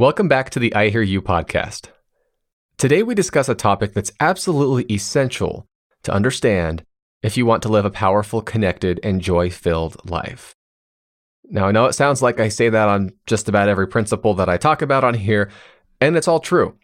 Welcome 0.00 0.28
back 0.28 0.48
to 0.50 0.58
the 0.58 0.74
I 0.74 0.88
Hear 0.88 1.02
You 1.02 1.20
podcast. 1.20 1.88
Today 2.78 3.02
we 3.02 3.14
discuss 3.14 3.50
a 3.50 3.54
topic 3.54 3.92
that's 3.92 4.12
absolutely 4.18 4.90
essential 4.90 5.66
to 6.04 6.10
understand 6.14 6.86
if 7.22 7.36
you 7.36 7.44
want 7.44 7.62
to 7.64 7.68
live 7.68 7.84
a 7.84 7.90
powerful, 7.90 8.40
connected, 8.40 8.98
and 9.02 9.20
joy 9.20 9.50
filled 9.50 10.08
life. 10.08 10.54
Now, 11.50 11.66
I 11.66 11.72
know 11.72 11.84
it 11.84 11.92
sounds 11.92 12.22
like 12.22 12.40
I 12.40 12.48
say 12.48 12.70
that 12.70 12.88
on 12.88 13.12
just 13.26 13.46
about 13.46 13.68
every 13.68 13.86
principle 13.86 14.32
that 14.36 14.48
I 14.48 14.56
talk 14.56 14.80
about 14.80 15.04
on 15.04 15.12
here, 15.12 15.50
and 16.00 16.16
it's 16.16 16.28
all 16.28 16.40
true 16.40 16.78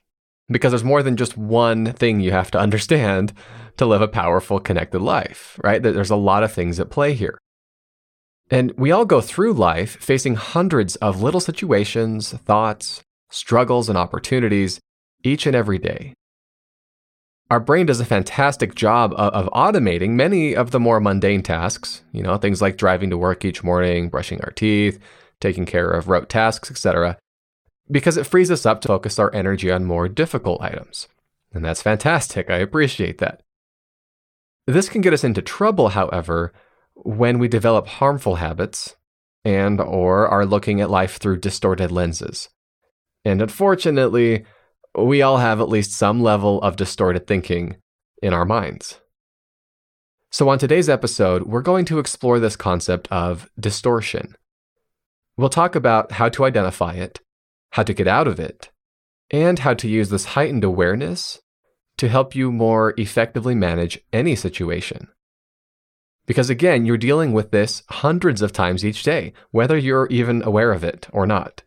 because 0.51 0.73
there's 0.73 0.85
more 0.85 1.03
than 1.03 1.17
just 1.17 1.39
one 1.39 1.95
thing 1.95 2.21
you 2.21 2.33
have 2.33 2.51
to 2.51 2.61
understand 2.61 3.33
to 3.79 3.87
live 3.87 4.03
a 4.03 4.09
powerful, 4.09 4.61
connected 4.61 5.01
life, 5.01 5.59
right? 5.64 5.83
There's 5.83 6.11
a 6.11 6.17
lot 6.17 6.43
of 6.43 6.53
things 6.53 6.79
at 6.79 6.91
play 6.91 7.14
here. 7.14 7.39
And 8.51 8.75
we 8.77 8.93
all 8.93 9.07
go 9.07 9.23
through 9.23 9.55
life 9.55 9.96
facing 10.03 10.35
hundreds 10.35 10.96
of 10.96 11.23
little 11.23 11.41
situations, 11.41 12.33
thoughts, 12.33 13.03
struggles, 13.37 13.89
and 13.89 13.98
opportunities 13.98 14.80
each 15.23 15.47
and 15.47 15.55
every 15.55 15.79
day. 15.79 16.15
Our 17.51 17.60
brain 17.60 17.87
does 17.87 18.01
a 18.01 18.05
fantastic 18.05 18.74
job 18.74 19.15
of, 19.16 19.47
automating 19.52 20.10
many 20.10 20.56
of 20.56 20.73
the 20.73 20.80
more 20.80 20.98
mundane 21.01 21.43
tasks, 21.43 22.02
you 22.12 22.23
know, 22.23 22.37
things 22.37 22.60
like 22.60 22.77
driving 22.77 23.10
to 23.10 23.19
work 23.19 23.45
each 23.45 23.62
morning, 23.62 24.09
brushing 24.09 24.41
our 24.43 24.51
teeth, 24.51 24.98
taking 25.41 25.65
care 25.65 25.91
of 25.91 26.09
rote 26.09 26.29
tasks, 26.29 26.70
etc 26.70 27.16
because 27.91 28.16
it 28.16 28.27
frees 28.27 28.51
us 28.51 28.66
up 28.66 28.80
to 28.80 28.88
focus 28.88 29.19
our 29.19 29.33
energy 29.34 29.71
on 29.71 29.84
more 29.84 30.09
difficult 30.09 30.60
items. 30.60 31.09
And 31.52 31.65
that's 31.65 31.82
fantastic. 31.82 32.51
I 32.51 32.57
appreciate 32.57 33.18
that. 33.18 33.43
This 34.66 34.88
can 34.88 35.01
get 35.01 35.12
us 35.12 35.24
into 35.24 35.43
trouble, 35.43 35.91
however, 35.91 36.52
when 36.95 37.38
we 37.38 37.48
develop 37.48 37.87
harmful 37.87 38.37
habits 38.37 38.96
and 39.45 39.80
or 39.80 40.27
are 40.27 40.45
looking 40.45 40.80
at 40.80 40.91
life 40.91 41.18
through 41.18 41.38
distorted 41.38 41.93
lenses. 41.93 42.48
And 43.27 43.43
unfortunately, 43.43 44.45
we 44.97 45.21
all 45.21 45.39
have 45.39 45.61
at 45.61 45.69
least 45.69 45.91
some 45.91 46.23
level 46.23 46.63
of 46.63 46.77
distorted 46.77 47.27
thinking 47.27 47.74
in 48.23 48.33
our 48.33 48.45
minds. 48.45 49.01
So, 50.30 50.49
on 50.49 50.60
today's 50.60 50.88
episode, 50.88 51.43
we're 51.43 51.60
going 51.60 51.87
to 51.87 51.99
explore 51.99 52.38
this 52.38 52.55
concept 52.55 53.09
of 53.10 53.51
distortion. 53.59 54.37
We'll 55.37 55.49
talk 55.49 55.74
about 55.74 56.13
how 56.13 56.29
to 56.29 56.45
identify 56.45 56.93
it, 56.93 57.18
how 57.73 57.83
to 57.83 57.93
get 57.93 58.07
out 58.07 58.29
of 58.29 58.38
it, 58.38 58.71
and 59.33 59.59
how 59.59 59.74
to 59.74 59.88
use 59.88 60.11
this 60.11 60.37
heightened 60.37 60.63
awareness 60.63 61.40
to 61.99 62.09
help 62.09 62.37
you 62.37 62.52
more 62.52 62.95
effectively 62.96 63.57
manage 63.57 63.99
any 64.12 64.37
situation. 64.37 65.09
Because 66.27 66.49
again, 66.49 66.87
you're 66.87 66.97
dealing 66.97 67.33
with 67.33 67.50
this 67.50 67.83
hundreds 67.88 68.41
of 68.41 68.53
times 68.53 68.84
each 68.84 69.03
day, 69.03 69.33
whether 69.50 69.77
you're 69.77 70.06
even 70.11 70.44
aware 70.44 70.71
of 70.71 70.84
it 70.84 71.09
or 71.12 71.27
not. 71.27 71.65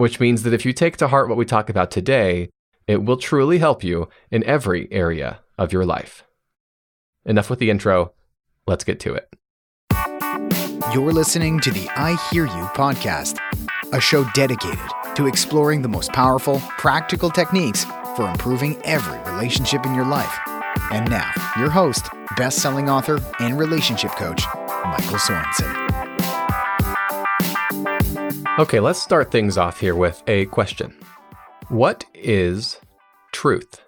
Which 0.00 0.18
means 0.18 0.44
that 0.44 0.54
if 0.54 0.64
you 0.64 0.72
take 0.72 0.96
to 0.96 1.08
heart 1.08 1.28
what 1.28 1.36
we 1.36 1.44
talk 1.44 1.68
about 1.68 1.90
today, 1.90 2.48
it 2.86 3.04
will 3.04 3.18
truly 3.18 3.58
help 3.58 3.84
you 3.84 4.08
in 4.30 4.42
every 4.44 4.90
area 4.90 5.40
of 5.58 5.74
your 5.74 5.84
life. 5.84 6.24
Enough 7.26 7.50
with 7.50 7.58
the 7.58 7.68
intro, 7.68 8.14
let's 8.66 8.82
get 8.82 8.98
to 9.00 9.12
it. 9.12 9.28
You're 10.94 11.12
listening 11.12 11.60
to 11.60 11.70
the 11.70 11.86
I 11.94 12.16
Hear 12.30 12.46
You 12.46 12.64
podcast, 12.72 13.40
a 13.92 14.00
show 14.00 14.24
dedicated 14.32 14.78
to 15.16 15.26
exploring 15.26 15.82
the 15.82 15.88
most 15.88 16.14
powerful, 16.14 16.60
practical 16.78 17.28
techniques 17.28 17.84
for 18.16 18.26
improving 18.26 18.80
every 18.84 19.18
relationship 19.30 19.84
in 19.84 19.94
your 19.94 20.06
life. 20.06 20.34
And 20.90 21.10
now, 21.10 21.30
your 21.58 21.68
host, 21.68 22.06
best 22.38 22.60
selling 22.62 22.88
author, 22.88 23.20
and 23.38 23.60
relationship 23.60 24.12
coach, 24.12 24.42
Michael 24.82 25.18
Sorensen. 25.18 25.79
Okay, 28.60 28.78
let's 28.78 29.00
start 29.00 29.32
things 29.32 29.56
off 29.56 29.80
here 29.80 29.94
with 29.94 30.22
a 30.26 30.44
question 30.44 30.94
What 31.68 32.04
is 32.12 32.78
truth? 33.32 33.80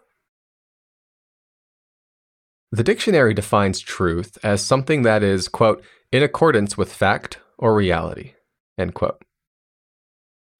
The 2.70 2.83
dictionary 2.83 3.34
defines 3.34 3.81
truth 3.81 4.38
as 4.43 4.65
something 4.65 5.03
that 5.03 5.22
is, 5.22 5.47
quote, 5.49 5.84
in 6.11 6.22
accordance 6.22 6.78
with 6.78 6.91
fact 6.91 7.38
or 7.59 7.75
reality, 7.75 8.32
end 8.78 8.94
quote. 8.94 9.22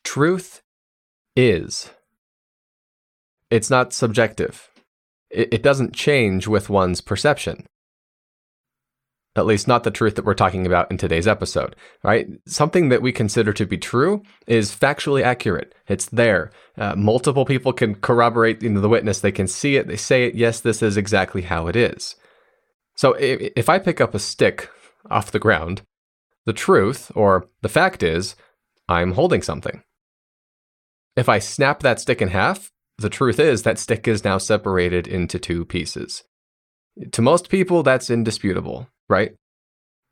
Truth 0.05 0.61
is. 1.35 1.89
It's 3.49 3.71
not 3.71 3.95
subjective. 3.95 4.69
It, 5.31 5.63
doesn't 5.63 5.95
change 5.95 6.47
with 6.47 6.69
one's 6.69 7.01
perception. 7.01 7.65
At 9.35 9.47
least, 9.47 9.67
not 9.67 9.85
the 9.85 9.91
truth 9.91 10.17
that 10.17 10.27
we're 10.27 10.35
talking 10.35 10.67
about 10.67 10.91
in 10.91 10.99
today's 10.99 11.27
episode, 11.27 11.75
right? 12.03 12.27
Something 12.47 12.91
that 12.91 13.01
we 13.01 13.13
consider 13.13 13.55
to 13.55 13.65
be 13.65 13.79
true 13.79 14.23
is 14.47 14.75
factually 14.75 15.23
accurate. 15.23 15.75
It's 15.89 16.07
there. 16.07 16.51
Uh, 16.77 16.95
multiple 16.97 17.47
people 17.47 17.73
can 17.73 17.95
corroborate 17.95 18.63
you 18.63 18.69
know, 18.69 18.83
the 18.83 18.91
witness. 18.91 19.21
They 19.21 19.33
can 19.33 19.49
see 19.49 19.77
it. 19.77 19.89
They 19.89 19.97
say 19.97 20.27
it. 20.27 20.35
Yes, 20.35 20.61
this 20.61 20.83
is 20.83 20.99
exactly 20.99 21.43
how 21.43 21.67
it 21.67 21.77
is. 21.77 22.15
So, 22.95 23.15
if, 23.15 23.53
if 23.57 23.69
I 23.71 23.79
pick 23.79 24.03
up 24.03 24.15
a 24.15 24.19
stick 24.19 24.69
off 25.11 25.33
the 25.33 25.39
ground, 25.39 25.81
the 26.45 26.53
truth 26.53 27.11
or 27.15 27.49
the 27.63 27.71
fact 27.71 28.03
is 28.03 28.37
I'm 28.87 29.13
holding 29.13 29.41
something. 29.41 29.83
If 31.17 31.29
I 31.29 31.39
snap 31.39 31.81
that 31.81 32.01
stick 32.01 32.21
in 32.21 32.29
half, 32.29 32.71
the 32.99 33.11
truth 33.11 33.39
is 33.39 33.63
that 33.63 33.79
stick 33.79 34.07
is 34.07 34.25
now 34.25 34.39
separated 34.39 35.07
into 35.07 35.39
two 35.39 35.65
pieces. 35.65 36.25
To 37.13 37.23
most 37.23 37.49
people, 37.49 37.83
that's 37.83 38.11
indisputable, 38.11 38.89
right? 39.09 39.33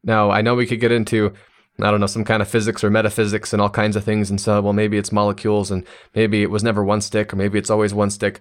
Now, 0.03 0.31
I 0.31 0.41
know 0.41 0.55
we 0.55 0.67
could 0.67 0.81
get 0.81 0.93
into, 0.93 1.35
I 1.81 1.91
don't 1.91 2.01
know, 2.01 2.07
some 2.07 2.25
kind 2.25 2.41
of 2.41 2.49
physics 2.49 2.83
or 2.83 2.91
metaphysics 2.91 3.53
and 3.53 3.61
all 3.61 3.71
kinds 3.71 3.97
of 3.97 4.05
things 4.05 4.31
and 4.31 4.41
so, 4.41 4.61
well, 4.63 4.73
maybe 4.73 4.97
it's 4.97 5.13
molecules 5.13 5.71
and 5.71 5.87
maybe 6.15 6.43
it 6.43 6.51
was 6.51 6.65
never 6.65 6.83
one 6.83 7.01
stick 7.01 7.33
or 7.33 7.37
maybe 7.37 7.59
it's 7.59 7.71
always 7.71 7.93
one 7.93 8.11
stick. 8.11 8.41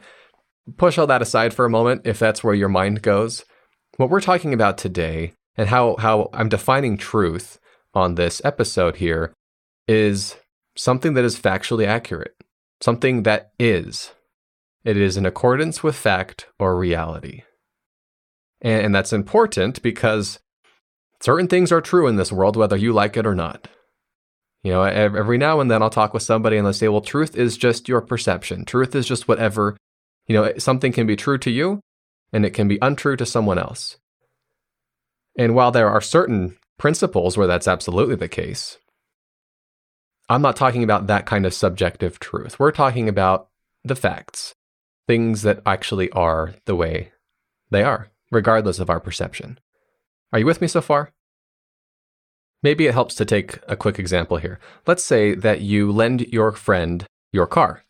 Push 0.78 0.98
all 0.98 1.08
that 1.08 1.22
aside 1.22 1.54
for 1.54 1.66
a 1.66 1.70
moment 1.70 2.04
if 2.06 2.20
that's 2.20 2.44
where 2.44 2.54
your 2.54 2.70
mind 2.70 3.02
goes. 3.02 3.44
What 3.98 4.10
we're 4.10 4.22
talking 4.22 4.54
about 4.54 4.78
today 4.78 5.34
and 5.58 5.68
how, 5.68 5.98
how 5.98 6.30
I'm 6.34 6.48
defining 6.48 6.98
truth 6.98 7.60
on 7.94 8.16
this 8.16 8.42
episode 8.46 8.98
here 8.98 9.34
is 9.88 10.38
something 10.78 11.14
that 11.16 11.26
is 11.26 11.38
factually 11.38 11.86
accurate 11.86 12.36
something 12.82 13.24
that 13.24 13.52
is. 13.60 14.12
It 14.84 14.98
is 14.98 15.18
in 15.18 15.26
accordance 15.26 15.84
with 15.84 15.96
fact 15.96 16.48
or 16.58 16.78
reality. 16.78 17.44
And, 18.62 18.86
and 18.86 18.96
that's 18.96 19.14
important 19.14 19.82
because 19.82 20.40
certain 21.22 21.48
things 21.48 21.72
are 21.72 21.82
true 21.82 22.08
in 22.08 22.16
this 22.16 22.32
world, 22.32 22.56
whether 22.56 22.78
you 22.78 22.94
like 22.94 23.18
it 23.18 23.26
or 23.26 23.36
not. 23.36 23.68
You 24.64 24.74
know, 24.74 24.84
every 24.84 25.38
now 25.38 25.62
and 25.62 25.72
then 25.72 25.82
I'll 25.82 25.90
talk 25.90 26.14
with 26.14 26.24
somebody 26.24 26.58
and 26.58 26.66
they'll 26.66 26.74
say, 26.74 26.90
well, 26.90 27.02
truth 27.02 27.38
is 27.38 27.58
just 27.58 27.88
your 27.88 28.02
perception. 28.02 28.66
Truth 28.66 28.94
is 28.94 29.08
just 29.08 29.28
whatever, 29.28 29.78
you 30.28 30.36
know, 30.36 30.54
something 30.58 30.92
can 30.92 31.08
be 31.08 31.16
true 31.16 31.38
to 31.38 31.50
you 31.50 31.80
and 32.34 32.46
it 32.46 32.52
can 32.52 32.68
be 32.68 32.78
untrue 32.82 33.16
to 33.16 33.26
someone 33.26 33.58
else. 33.58 33.98
And 35.38 35.56
while 35.56 35.72
there 35.72 35.90
are 35.90 36.02
certain 36.02 36.58
principles 36.78 37.38
where 37.38 37.48
that's 37.48 37.68
absolutely 37.68 38.16
the 38.16 38.28
case, 38.28 38.78
I'm 40.28 40.42
not 40.42 40.58
talking 40.58 40.84
about 40.84 41.08
that 41.08 41.26
kind 41.26 41.46
of 41.46 41.54
subjective 41.54 42.20
truth. 42.20 42.60
We're 42.60 42.72
talking 42.72 43.08
about 43.08 43.48
the 43.84 43.96
facts, 43.96 44.54
things 45.08 45.44
that 45.44 45.62
actually 45.66 46.12
are 46.12 46.54
the 46.66 46.76
way 46.76 47.14
they 47.72 47.84
are, 47.84 48.10
regardless 48.32 48.80
of 48.80 48.90
our 48.90 49.00
perception. 49.00 49.60
Are 50.32 50.40
you 50.40 50.46
with 50.46 50.62
me 50.62 50.68
so 50.68 50.82
far? 50.82 51.12
Maybe 52.62 52.88
it 52.88 52.94
helps 52.94 53.16
to 53.16 53.26
take 53.26 53.60
a 53.68 53.76
quick 53.76 54.00
example 54.00 54.38
here. 54.38 54.60
Let's 54.86 55.04
say 55.04 55.34
that 55.36 55.62
you 55.62 55.92
lend 55.92 56.22
your 56.28 56.52
friend 56.52 57.06
your 57.32 57.48
car 57.48 57.84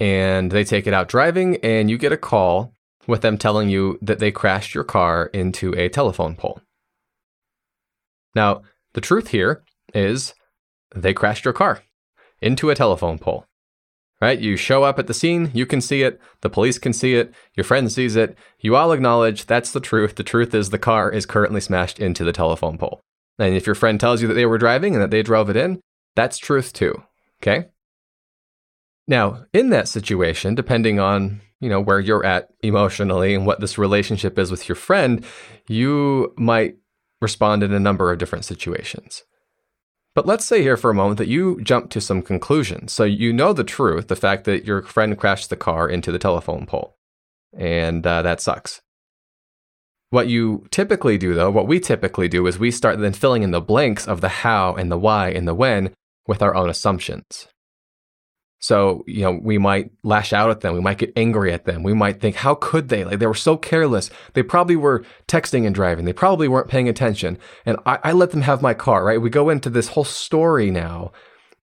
and 0.00 0.50
they 0.50 0.64
take 0.64 0.86
it 0.86 0.94
out 0.94 1.08
driving 1.08 1.56
and 1.58 1.90
you 1.90 1.98
get 1.98 2.12
a 2.12 2.16
call 2.16 2.74
with 3.06 3.20
them 3.20 3.38
telling 3.38 3.68
you 3.68 3.98
that 4.02 4.18
they 4.18 4.32
crashed 4.32 4.74
your 4.74 4.84
car 4.84 5.26
into 5.26 5.72
a 5.74 5.88
telephone 5.88 6.34
pole. 6.34 6.60
Now, 8.34 8.62
the 8.94 9.00
truth 9.00 9.28
here 9.28 9.62
is 9.94 10.34
they 10.94 11.14
crashed 11.14 11.44
your 11.44 11.54
car 11.54 11.82
into 12.40 12.70
a 12.70 12.74
telephone 12.74 13.18
pole. 13.18 13.46
Right? 14.20 14.38
You 14.38 14.56
show 14.56 14.84
up 14.84 14.98
at 14.98 15.06
the 15.06 15.14
scene, 15.14 15.50
you 15.54 15.64
can 15.64 15.80
see 15.80 16.02
it, 16.02 16.20
the 16.42 16.50
police 16.50 16.78
can 16.78 16.92
see 16.92 17.14
it, 17.14 17.32
your 17.54 17.64
friend 17.64 17.90
sees 17.90 18.16
it, 18.16 18.36
you 18.58 18.76
all 18.76 18.92
acknowledge 18.92 19.46
that's 19.46 19.72
the 19.72 19.80
truth. 19.80 20.16
The 20.16 20.22
truth 20.22 20.54
is 20.54 20.68
the 20.68 20.78
car 20.78 21.10
is 21.10 21.24
currently 21.24 21.62
smashed 21.62 21.98
into 21.98 22.22
the 22.22 22.32
telephone 22.32 22.76
pole. 22.76 23.00
And 23.38 23.54
if 23.54 23.64
your 23.64 23.74
friend 23.74 23.98
tells 23.98 24.20
you 24.20 24.28
that 24.28 24.34
they 24.34 24.44
were 24.44 24.58
driving 24.58 24.94
and 24.94 25.02
that 25.02 25.10
they 25.10 25.22
drove 25.22 25.48
it 25.48 25.56
in, 25.56 25.80
that's 26.16 26.36
truth 26.36 26.74
too. 26.74 27.02
Okay? 27.42 27.68
Now, 29.08 29.44
in 29.54 29.70
that 29.70 29.88
situation, 29.88 30.54
depending 30.54 31.00
on, 31.00 31.40
you 31.58 31.70
know, 31.70 31.80
where 31.80 31.98
you're 31.98 32.24
at 32.24 32.50
emotionally 32.62 33.34
and 33.34 33.46
what 33.46 33.60
this 33.60 33.78
relationship 33.78 34.38
is 34.38 34.50
with 34.50 34.68
your 34.68 34.76
friend, 34.76 35.24
you 35.66 36.34
might 36.36 36.76
respond 37.20 37.62
in 37.62 37.72
a 37.72 37.80
number 37.80 38.12
of 38.12 38.18
different 38.18 38.44
situations. 38.44 39.24
But 40.20 40.26
let's 40.26 40.44
say 40.44 40.60
here 40.60 40.76
for 40.76 40.90
a 40.90 40.94
moment 40.94 41.16
that 41.16 41.28
you 41.28 41.62
jump 41.62 41.88
to 41.92 41.98
some 41.98 42.20
conclusions. 42.20 42.92
So 42.92 43.04
you 43.04 43.32
know 43.32 43.54
the 43.54 43.64
truth, 43.64 44.08
the 44.08 44.14
fact 44.14 44.44
that 44.44 44.66
your 44.66 44.82
friend 44.82 45.16
crashed 45.16 45.48
the 45.48 45.56
car 45.56 45.88
into 45.88 46.12
the 46.12 46.18
telephone 46.18 46.66
pole, 46.66 46.94
and 47.56 48.06
uh, 48.06 48.20
that 48.20 48.42
sucks. 48.42 48.82
What 50.10 50.28
you 50.28 50.66
typically 50.70 51.16
do, 51.16 51.32
though, 51.32 51.50
what 51.50 51.66
we 51.66 51.80
typically 51.80 52.28
do 52.28 52.46
is 52.46 52.58
we 52.58 52.70
start 52.70 52.98
then 52.98 53.14
filling 53.14 53.42
in 53.42 53.50
the 53.50 53.62
blanks 53.62 54.06
of 54.06 54.20
the 54.20 54.28
how 54.28 54.74
and 54.74 54.92
the 54.92 54.98
why 54.98 55.30
and 55.30 55.48
the 55.48 55.54
when 55.54 55.94
with 56.26 56.42
our 56.42 56.54
own 56.54 56.68
assumptions. 56.68 57.48
So, 58.62 59.04
you 59.06 59.22
know, 59.22 59.40
we 59.42 59.56
might 59.56 59.90
lash 60.02 60.34
out 60.34 60.50
at 60.50 60.60
them. 60.60 60.74
We 60.74 60.80
might 60.80 60.98
get 60.98 61.14
angry 61.16 61.50
at 61.50 61.64
them. 61.64 61.82
We 61.82 61.94
might 61.94 62.20
think, 62.20 62.36
how 62.36 62.54
could 62.54 62.90
they? 62.90 63.04
Like, 63.04 63.18
they 63.18 63.26
were 63.26 63.34
so 63.34 63.56
careless. 63.56 64.10
They 64.34 64.42
probably 64.42 64.76
were 64.76 65.02
texting 65.26 65.64
and 65.64 65.74
driving. 65.74 66.04
They 66.04 66.12
probably 66.12 66.46
weren't 66.46 66.68
paying 66.68 66.88
attention. 66.88 67.38
And 67.64 67.78
I, 67.86 67.98
I 68.04 68.12
let 68.12 68.32
them 68.32 68.42
have 68.42 68.60
my 68.60 68.74
car, 68.74 69.02
right? 69.04 69.20
We 69.20 69.30
go 69.30 69.48
into 69.48 69.70
this 69.70 69.88
whole 69.88 70.04
story 70.04 70.70
now 70.70 71.10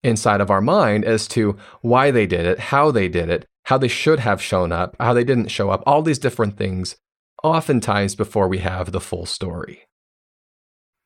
inside 0.04 0.42
of 0.42 0.50
our 0.50 0.62
mind 0.62 1.06
as 1.06 1.28
to 1.30 1.56
why 1.82 2.10
they 2.10 2.26
did 2.26 2.48
it, 2.48 2.60
how 2.60 2.90
they 2.90 3.08
did 3.08 3.30
it, 3.30 3.46
how 3.66 3.78
they 3.78 3.88
should 3.88 4.20
have 4.20 4.42
shown 4.42 4.72
up, 4.72 4.96
how 5.00 5.14
they 5.14 5.24
didn't 5.24 5.50
show 5.50 5.70
up, 5.70 5.84
all 5.86 6.02
these 6.02 6.20
different 6.20 6.58
things, 6.58 6.96
oftentimes 7.44 8.16
before 8.16 8.48
we 8.48 8.58
have 8.58 8.92
the 8.92 9.02
full 9.02 9.28
story. 9.28 9.84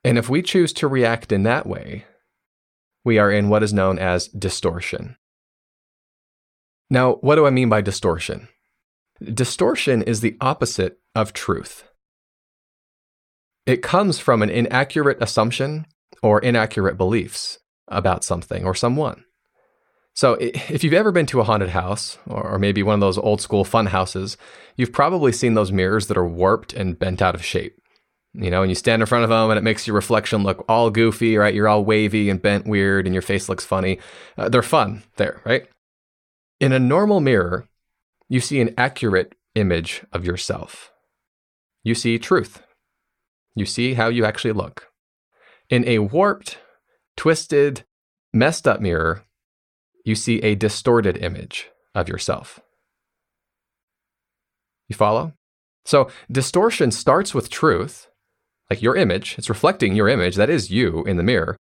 And 0.05 0.17
if 0.17 0.29
we 0.29 0.41
choose 0.41 0.71
to 0.73 0.87
react 0.87 1.33
in 1.33 1.43
that 1.43 1.67
way, 1.67 2.05
we 3.03 3.17
are 3.17 3.31
in 3.31 3.49
what 3.49 3.63
is 3.63 3.73
known 3.73 3.99
as 3.99 4.29
distortion. 4.29 5.17
Now, 6.91 7.13
what 7.21 7.35
do 7.35 7.45
I 7.47 7.51
mean 7.51 7.69
by 7.69 7.79
distortion? 7.79 8.49
Distortion 9.23 10.01
is 10.01 10.19
the 10.19 10.35
opposite 10.41 10.99
of 11.15 11.31
truth. 11.31 11.85
It 13.65 13.81
comes 13.81 14.19
from 14.19 14.41
an 14.41 14.49
inaccurate 14.49 15.17
assumption 15.21 15.85
or 16.21 16.41
inaccurate 16.41 16.97
beliefs 16.97 17.59
about 17.87 18.25
something 18.25 18.65
or 18.65 18.75
someone. 18.75 19.23
So, 20.13 20.33
if 20.41 20.83
you've 20.83 20.91
ever 20.91 21.13
been 21.13 21.27
to 21.27 21.39
a 21.39 21.45
haunted 21.45 21.69
house, 21.69 22.17
or 22.27 22.59
maybe 22.59 22.83
one 22.83 22.95
of 22.95 22.99
those 22.99 23.17
old 23.17 23.39
school 23.39 23.63
fun 23.63 23.85
houses, 23.85 24.35
you've 24.75 24.91
probably 24.91 25.31
seen 25.31 25.53
those 25.53 25.71
mirrors 25.71 26.07
that 26.07 26.17
are 26.17 26.27
warped 26.27 26.73
and 26.73 26.99
bent 26.99 27.21
out 27.21 27.35
of 27.35 27.45
shape. 27.45 27.77
You 28.33 28.49
know, 28.49 28.63
and 28.63 28.69
you 28.69 28.75
stand 28.75 29.01
in 29.01 29.05
front 29.05 29.23
of 29.23 29.29
them 29.29 29.49
and 29.49 29.57
it 29.57 29.63
makes 29.63 29.87
your 29.87 29.95
reflection 29.95 30.43
look 30.43 30.65
all 30.67 30.89
goofy, 30.89 31.37
right? 31.37 31.53
You're 31.53 31.69
all 31.69 31.85
wavy 31.85 32.29
and 32.29 32.41
bent 32.41 32.67
weird 32.67 33.05
and 33.05 33.13
your 33.15 33.21
face 33.21 33.47
looks 33.47 33.63
funny. 33.63 33.99
Uh, 34.37 34.49
they're 34.49 34.61
fun 34.61 35.03
there, 35.15 35.41
right? 35.45 35.67
In 36.61 36.71
a 36.71 36.79
normal 36.79 37.21
mirror, 37.21 37.67
you 38.29 38.39
see 38.39 38.61
an 38.61 38.75
accurate 38.77 39.33
image 39.55 40.05
of 40.13 40.23
yourself. 40.23 40.91
You 41.81 41.95
see 41.95 42.19
truth. 42.19 42.61
You 43.55 43.65
see 43.65 43.95
how 43.95 44.09
you 44.09 44.25
actually 44.25 44.51
look. 44.51 44.91
In 45.71 45.83
a 45.87 45.97
warped, 45.97 46.59
twisted, 47.17 47.83
messed 48.31 48.67
up 48.67 48.79
mirror, 48.79 49.23
you 50.05 50.13
see 50.13 50.37
a 50.43 50.53
distorted 50.53 51.17
image 51.17 51.71
of 51.95 52.07
yourself. 52.07 52.59
You 54.87 54.95
follow? 54.95 55.33
So, 55.83 56.11
distortion 56.31 56.91
starts 56.91 57.33
with 57.33 57.49
truth, 57.49 58.07
like 58.69 58.83
your 58.83 58.95
image, 58.95 59.33
it's 59.39 59.49
reflecting 59.49 59.95
your 59.95 60.07
image, 60.07 60.35
that 60.35 60.51
is 60.51 60.69
you 60.69 61.03
in 61.05 61.17
the 61.17 61.23
mirror, 61.23 61.57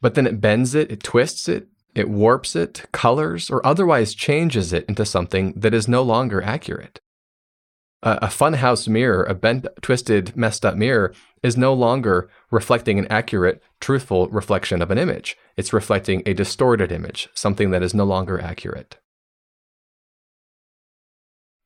but 0.00 0.14
then 0.16 0.26
it 0.26 0.40
bends 0.40 0.74
it, 0.74 0.90
it 0.90 1.04
twists 1.04 1.48
it, 1.48 1.68
it 1.94 2.08
warps 2.08 2.56
it, 2.56 2.84
colors, 2.92 3.50
or 3.50 3.64
otherwise 3.64 4.14
changes 4.14 4.72
it 4.72 4.84
into 4.88 5.06
something 5.06 5.52
that 5.56 5.74
is 5.74 5.86
no 5.86 6.02
longer 6.02 6.42
accurate. 6.42 7.00
A, 8.02 8.18
a 8.22 8.26
funhouse 8.26 8.88
mirror, 8.88 9.22
a 9.24 9.34
bent, 9.34 9.66
twisted, 9.80 10.36
messed 10.36 10.66
up 10.66 10.76
mirror, 10.76 11.14
is 11.42 11.56
no 11.56 11.72
longer 11.72 12.28
reflecting 12.50 12.98
an 12.98 13.06
accurate, 13.10 13.62
truthful 13.80 14.28
reflection 14.28 14.82
of 14.82 14.90
an 14.90 14.98
image. 14.98 15.36
It's 15.56 15.72
reflecting 15.72 16.22
a 16.26 16.34
distorted 16.34 16.90
image, 16.90 17.28
something 17.34 17.70
that 17.70 17.82
is 17.82 17.94
no 17.94 18.04
longer 18.04 18.40
accurate. 18.40 18.98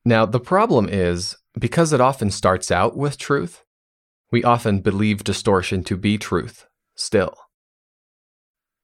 Now, 0.05 0.25
the 0.25 0.39
problem 0.39 0.87
is 0.89 1.35
because 1.57 1.91
it 1.91 2.01
often 2.01 2.29
starts 2.29 2.71
out 2.71 2.95
with 2.95 3.17
truth, 3.17 3.63
we 4.31 4.43
often 4.43 4.81
believe 4.81 5.23
distortion 5.23 5.83
to 5.85 5.97
be 5.97 6.17
truth 6.17 6.67
still 6.95 7.35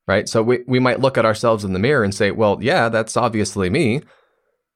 right? 0.08 0.28
So 0.30 0.42
we, 0.44 0.60
we 0.68 0.80
might 0.80 1.00
look 1.00 1.18
at 1.18 1.26
ourselves 1.26 1.64
in 1.64 1.74
the 1.74 1.80
mirror 1.80 2.04
and 2.04 2.14
say, 2.14 2.32
well, 2.32 2.60
yeah, 2.62 2.90
that's 2.90 3.18
obviously 3.18 3.70
me. 3.70 4.02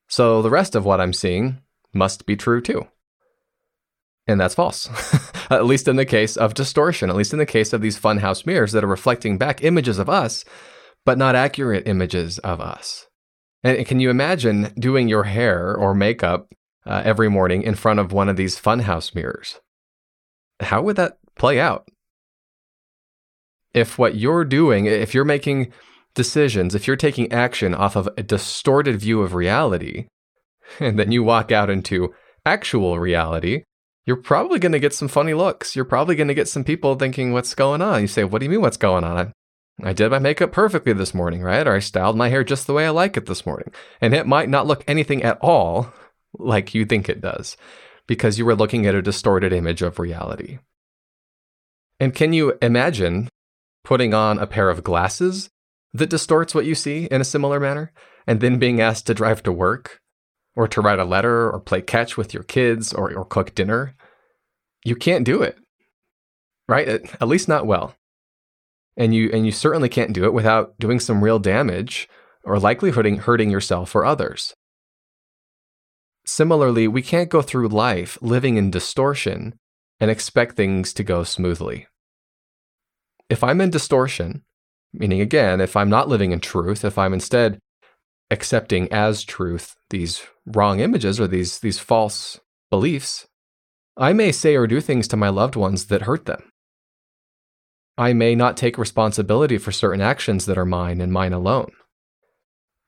So 0.08 0.42
the 0.42 0.50
rest 0.50 0.76
of 0.76 0.86
what 0.86 1.00
I'm 1.00 1.14
seeing 1.14 1.62
must 1.94 2.26
be 2.26 2.36
true 2.36 2.62
too. 2.62 2.88
And 4.28 4.40
that's 4.40 4.56
false, 4.56 4.90
at 5.50 5.66
least 5.66 5.88
in 5.88 5.96
the 5.96 6.06
case 6.06 6.38
of 6.38 6.54
distortion, 6.54 7.10
at 7.10 7.16
least 7.16 7.34
in 7.34 7.40
the 7.40 7.46
case 7.46 7.74
of 7.74 7.82
these 7.82 8.00
funhouse 8.00 8.46
mirrors 8.46 8.74
that 8.74 8.84
are 8.84 8.88
reflecting 8.88 9.38
back 9.38 9.64
images 9.64 9.98
of 9.98 10.10
us, 10.10 10.46
but 11.06 11.18
not 11.18 11.36
accurate 11.36 11.88
images 11.88 12.38
of 12.40 12.62
us. 12.62 13.08
And 13.64 13.86
can 13.86 14.00
you 14.00 14.10
imagine 14.10 14.72
doing 14.78 15.10
your 15.10 15.24
hair 15.24 15.76
or 15.76 15.94
makeup 15.94 16.54
uh, 16.86 17.02
every 17.04 17.30
morning 17.30 17.64
in 17.64 17.76
front 17.76 18.00
of 18.00 18.12
one 18.12 18.30
of 18.30 18.38
these 18.38 18.60
funhouse 18.60 19.16
mirrors? 19.16 19.60
How 20.60 20.82
would 20.82 20.96
that 20.98 21.18
play 21.38 21.60
out? 21.60 21.88
If 23.74 23.98
what 23.98 24.16
you're 24.16 24.46
doing, 24.46 24.86
if 24.86 25.14
you're 25.14 25.26
making 25.26 25.72
decisions, 26.16 26.76
if 26.76 26.88
you're 26.88 26.96
taking 26.96 27.32
action 27.32 27.74
off 27.74 27.96
of 27.96 28.10
a 28.18 28.24
distorted 28.24 29.00
view 29.00 29.22
of 29.22 29.34
reality, 29.34 30.08
and 30.80 30.98
then 30.98 31.12
you 31.12 31.24
walk 31.24 31.52
out 31.52 31.70
into 31.70 32.14
actual 32.46 33.00
reality, 33.00 33.64
you're 34.06 34.16
probably 34.16 34.60
going 34.60 34.72
to 34.72 34.80
get 34.80 34.94
some 34.94 35.08
funny 35.08 35.34
looks. 35.34 35.76
You're 35.76 35.86
probably 35.86 36.16
going 36.16 36.30
to 36.30 36.34
get 36.34 36.48
some 36.48 36.64
people 36.64 36.96
thinking, 36.96 37.32
What's 37.32 37.54
going 37.54 37.82
on? 37.82 38.02
You 38.02 38.08
say, 38.08 38.24
What 38.24 38.40
do 38.40 38.46
you 38.46 38.50
mean, 38.50 38.62
what's 38.62 38.78
going 38.78 39.04
on? 39.04 39.34
I 39.84 39.94
did 39.94 40.12
my 40.12 40.20
makeup 40.20 40.52
perfectly 40.52 40.94
this 40.94 41.14
morning, 41.14 41.42
right? 41.42 41.66
Or 41.66 41.76
I 41.76 41.80
styled 41.80 42.18
my 42.18 42.30
hair 42.30 42.44
just 42.44 42.68
the 42.68 42.74
way 42.74 42.86
I 42.86 42.90
like 42.90 43.16
it 43.16 43.28
this 43.28 43.46
morning. 43.46 43.72
And 44.02 44.14
it 44.14 44.28
might 44.28 44.50
not 44.50 44.68
look 44.68 44.84
anything 44.88 45.24
at 45.24 45.38
all 45.42 45.94
like 46.34 46.74
you 46.74 46.86
think 46.86 47.08
it 47.08 47.22
does 47.22 47.56
because 48.08 48.38
you 48.40 48.46
were 48.46 48.56
looking 48.56 48.88
at 48.88 48.96
a 48.96 49.02
distorted 49.02 49.54
image 49.54 49.82
of 49.82 50.00
reality. 50.00 50.60
And 52.00 52.16
can 52.16 52.34
you 52.34 52.58
imagine 52.62 53.30
putting 53.84 54.14
on 54.14 54.40
a 54.40 54.48
pair 54.48 54.70
of 54.70 54.84
glasses 54.84 55.50
that 55.94 56.10
distorts 56.10 56.54
what 56.54 56.66
you 56.66 56.76
see 56.76 57.06
in 57.06 57.22
a 57.22 57.26
similar 57.26 57.60
manner, 57.60 57.92
and 58.28 58.42
then 58.42 58.60
being 58.60 58.80
asked 58.80 59.08
to 59.08 59.14
drive 59.14 59.42
to 59.44 59.52
work, 59.52 60.00
or 60.56 60.68
to 60.68 60.82
write 60.82 61.00
a 61.00 61.06
letter, 61.06 61.50
or 61.50 61.60
play 61.60 61.82
catch 61.82 62.18
with 62.18 62.34
your 62.34 62.44
kids, 62.44 62.94
or, 62.94 63.14
or 63.14 63.26
cook 63.26 63.56
dinner. 63.56 63.96
You 64.84 64.96
can't 64.96 65.26
do 65.26 65.42
it, 65.42 65.58
right? 66.68 66.88
At, 66.88 67.28
least 67.28 67.48
not 67.48 67.66
well. 67.66 67.96
And 68.96 69.16
you, 69.16 69.30
and 69.34 69.46
you 69.46 69.52
certainly 69.52 69.90
can't 69.90 70.14
do 70.14 70.26
it 70.26 70.34
without 70.34 70.78
doing 70.78 71.00
some 71.00 71.24
real 71.24 71.40
damage 71.40 72.08
or 72.44 72.60
likely 72.60 72.92
hurting, 72.92 73.18
hurting 73.18 73.50
yourself 73.50 73.96
or 73.96 74.06
others. 74.06 74.54
Similarly, 76.26 76.88
we 76.88 77.02
can't 77.02 77.30
go 77.30 77.42
through 77.42 77.70
life 77.70 78.18
living 78.22 78.58
in 78.58 78.72
distortion 78.72 79.58
and 80.00 80.12
expect 80.12 80.56
things 80.56 80.94
to 80.94 81.04
go 81.04 81.24
smoothly. 81.24 81.88
If 83.30 83.44
I'm 83.44 83.62
in 83.62 83.70
distortion, 83.70 84.44
meaning 84.94 85.22
again, 85.22 85.62
if 85.62 85.76
I'm 85.76 85.90
not 85.90 86.10
living 86.10 86.32
in 86.32 86.40
truth, 86.40 86.84
if 86.84 86.98
I'm 86.98 87.14
instead 87.14 87.60
accepting 88.32 88.92
as 88.92 89.24
truth 89.24 89.76
these 89.90 90.22
wrong 90.46 90.80
images 90.80 91.20
or 91.20 91.28
these, 91.28 91.60
these 91.60 91.80
false 91.80 92.40
beliefs, 92.70 93.28
I 93.98 94.14
may 94.14 94.32
say 94.32 94.56
or 94.56 94.66
do 94.66 94.82
things 94.82 95.08
to 95.10 95.18
my 95.18 95.30
loved 95.30 95.56
ones 95.56 95.86
that 95.86 96.04
hurt 96.04 96.26
them. 96.26 96.50
I 97.98 98.14
may 98.14 98.34
not 98.34 98.56
take 98.56 98.78
responsibility 98.78 99.58
for 99.58 99.72
certain 99.72 100.02
actions 100.02 100.46
that 100.46 100.58
are 100.58 100.66
mine 100.66 101.02
and 101.02 101.12
mine 101.12 101.34
alone. 101.34 101.72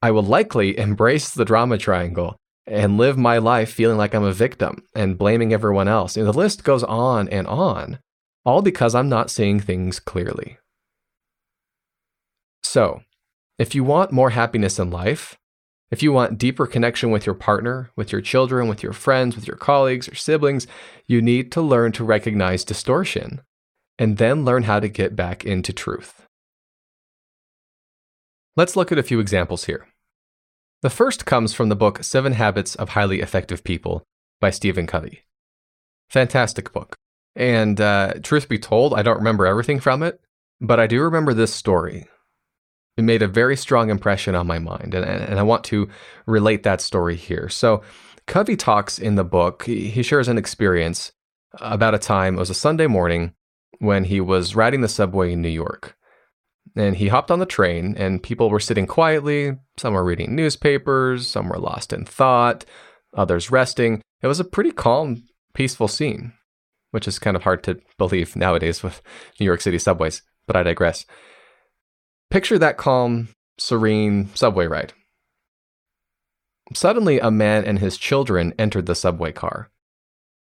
I 0.01 0.11
will 0.11 0.23
likely 0.23 0.79
embrace 0.79 1.29
the 1.29 1.45
drama 1.45 1.77
triangle 1.77 2.37
and 2.65 2.97
live 2.97 3.17
my 3.17 3.37
life 3.37 3.71
feeling 3.71 3.97
like 3.97 4.15
I'm 4.15 4.23
a 4.23 4.31
victim 4.31 4.83
and 4.95 5.17
blaming 5.17 5.53
everyone 5.53 5.87
else. 5.87 6.15
And 6.15 6.25
the 6.25 6.33
list 6.33 6.63
goes 6.63 6.83
on 6.83 7.27
and 7.27 7.45
on 7.45 7.99
all 8.45 8.61
because 8.61 8.95
I'm 8.95 9.09
not 9.09 9.29
seeing 9.29 9.59
things 9.59 9.99
clearly. 9.99 10.57
So, 12.63 13.01
if 13.57 13.75
you 13.75 13.83
want 13.83 14.11
more 14.11 14.31
happiness 14.31 14.79
in 14.79 14.89
life, 14.89 15.37
if 15.91 16.01
you 16.01 16.13
want 16.13 16.37
deeper 16.37 16.65
connection 16.65 17.11
with 17.11 17.25
your 17.25 17.35
partner, 17.35 17.91
with 17.95 18.11
your 18.11 18.21
children, 18.21 18.67
with 18.67 18.81
your 18.81 18.93
friends, 18.93 19.35
with 19.35 19.45
your 19.45 19.57
colleagues 19.57 20.07
or 20.07 20.15
siblings, 20.15 20.65
you 21.05 21.21
need 21.21 21.51
to 21.51 21.61
learn 21.61 21.91
to 21.93 22.03
recognize 22.03 22.63
distortion 22.63 23.41
and 23.99 24.17
then 24.17 24.45
learn 24.45 24.63
how 24.63 24.79
to 24.79 24.87
get 24.87 25.15
back 25.15 25.45
into 25.45 25.73
truth. 25.73 26.25
Let's 28.55 28.75
look 28.75 28.91
at 28.91 28.97
a 28.97 29.03
few 29.03 29.19
examples 29.19 29.65
here. 29.65 29.87
The 30.81 30.89
first 30.89 31.25
comes 31.25 31.53
from 31.53 31.69
the 31.69 31.75
book 31.75 32.03
Seven 32.03 32.33
Habits 32.33 32.73
of 32.75 32.89
Highly 32.89 33.21
Effective 33.21 33.63
People 33.63 34.03
by 34.39 34.49
Stephen 34.49 34.87
Covey. 34.87 35.25
Fantastic 36.09 36.73
book. 36.73 36.95
And 37.35 37.79
uh, 37.79 38.15
truth 38.23 38.49
be 38.49 38.59
told, 38.59 38.93
I 38.93 39.03
don't 39.03 39.17
remember 39.17 39.45
everything 39.45 39.79
from 39.79 40.03
it, 40.03 40.19
but 40.59 40.79
I 40.79 40.87
do 40.87 41.01
remember 41.01 41.33
this 41.33 41.53
story. 41.53 42.07
It 42.97 43.03
made 43.03 43.21
a 43.21 43.27
very 43.27 43.55
strong 43.55 43.89
impression 43.89 44.35
on 44.35 44.47
my 44.47 44.59
mind, 44.59 44.93
and, 44.93 45.05
and 45.05 45.39
I 45.39 45.43
want 45.43 45.63
to 45.65 45.87
relate 46.25 46.63
that 46.63 46.81
story 46.81 47.15
here. 47.15 47.47
So, 47.47 47.81
Covey 48.27 48.55
talks 48.55 48.99
in 48.99 49.15
the 49.15 49.23
book, 49.23 49.63
he, 49.65 49.89
he 49.89 50.03
shares 50.03 50.27
an 50.27 50.37
experience 50.37 51.11
about 51.59 51.95
a 51.95 51.99
time, 51.99 52.35
it 52.35 52.39
was 52.39 52.49
a 52.49 52.53
Sunday 52.55 52.87
morning 52.87 53.33
when 53.79 54.03
he 54.03 54.21
was 54.21 54.55
riding 54.55 54.81
the 54.81 54.87
subway 54.87 55.33
in 55.33 55.41
New 55.41 55.49
York. 55.49 55.97
And 56.75 56.95
he 56.97 57.07
hopped 57.07 57.31
on 57.31 57.39
the 57.39 57.45
train, 57.45 57.95
and 57.97 58.21
people 58.21 58.49
were 58.49 58.59
sitting 58.59 58.87
quietly. 58.87 59.57
Some 59.77 59.93
were 59.93 60.03
reading 60.03 60.35
newspapers, 60.35 61.27
some 61.27 61.49
were 61.49 61.57
lost 61.57 61.91
in 61.91 62.05
thought, 62.05 62.63
others 63.13 63.51
resting. 63.51 64.01
It 64.21 64.27
was 64.27 64.39
a 64.39 64.45
pretty 64.45 64.71
calm, 64.71 65.23
peaceful 65.53 65.87
scene 65.87 66.33
which 66.91 67.07
is 67.07 67.19
kind 67.19 67.35
of 67.35 67.43
hard 67.43 67.63
to 67.63 67.79
believe 67.97 68.35
nowadays 68.35 68.83
with 68.83 69.01
New 69.39 69.45
York 69.45 69.61
City 69.61 69.79
subways, 69.79 70.21
but 70.47 70.55
I 70.55 70.63
digress. 70.63 71.05
Picture 72.29 72.59
that 72.59 72.77
calm, 72.77 73.29
serene 73.57 74.29
subway 74.35 74.67
ride. 74.67 74.93
suddenly 76.73 77.19
a 77.19 77.29
man 77.29 77.65
and 77.65 77.79
his 77.79 77.97
children 77.97 78.53
entered 78.57 78.85
the 78.85 78.95
subway 78.95 79.31
car. 79.31 79.69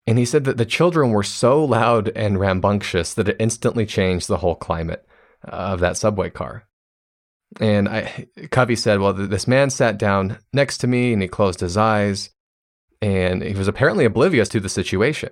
And 0.08 0.18
he 0.18 0.26
said 0.26 0.46
that 0.46 0.58
the 0.58 0.66
children 0.66 1.12
were 1.12 1.24
so 1.24 1.64
loud 1.64 2.10
and 2.16 2.40
rambunctious 2.40 3.14
that 3.16 3.28
it 3.28 3.38
instantly 3.40 3.86
changed 3.86 4.28
the 4.28 4.38
whole 4.38 4.56
climate 4.56 5.06
of 5.44 5.80
that 5.80 5.98
subway 5.98 6.30
car. 6.30 6.68
And 7.60 7.90
I, 7.90 8.28
Covey 8.52 8.76
said, 8.76 9.00
well, 9.00 9.14
this 9.14 9.48
man 9.48 9.70
sat 9.70 9.98
down 9.98 10.38
next 10.54 10.80
to 10.80 10.88
me 10.88 11.14
and 11.14 11.22
he 11.22 11.28
closed 11.28 11.60
his 11.60 11.78
eyes 11.78 12.30
and 13.02 13.42
he 13.42 13.54
was 13.54 13.68
apparently 13.68 14.06
oblivious 14.06 14.50
to 14.50 14.60
the 14.60 14.70
situation. 14.70 15.32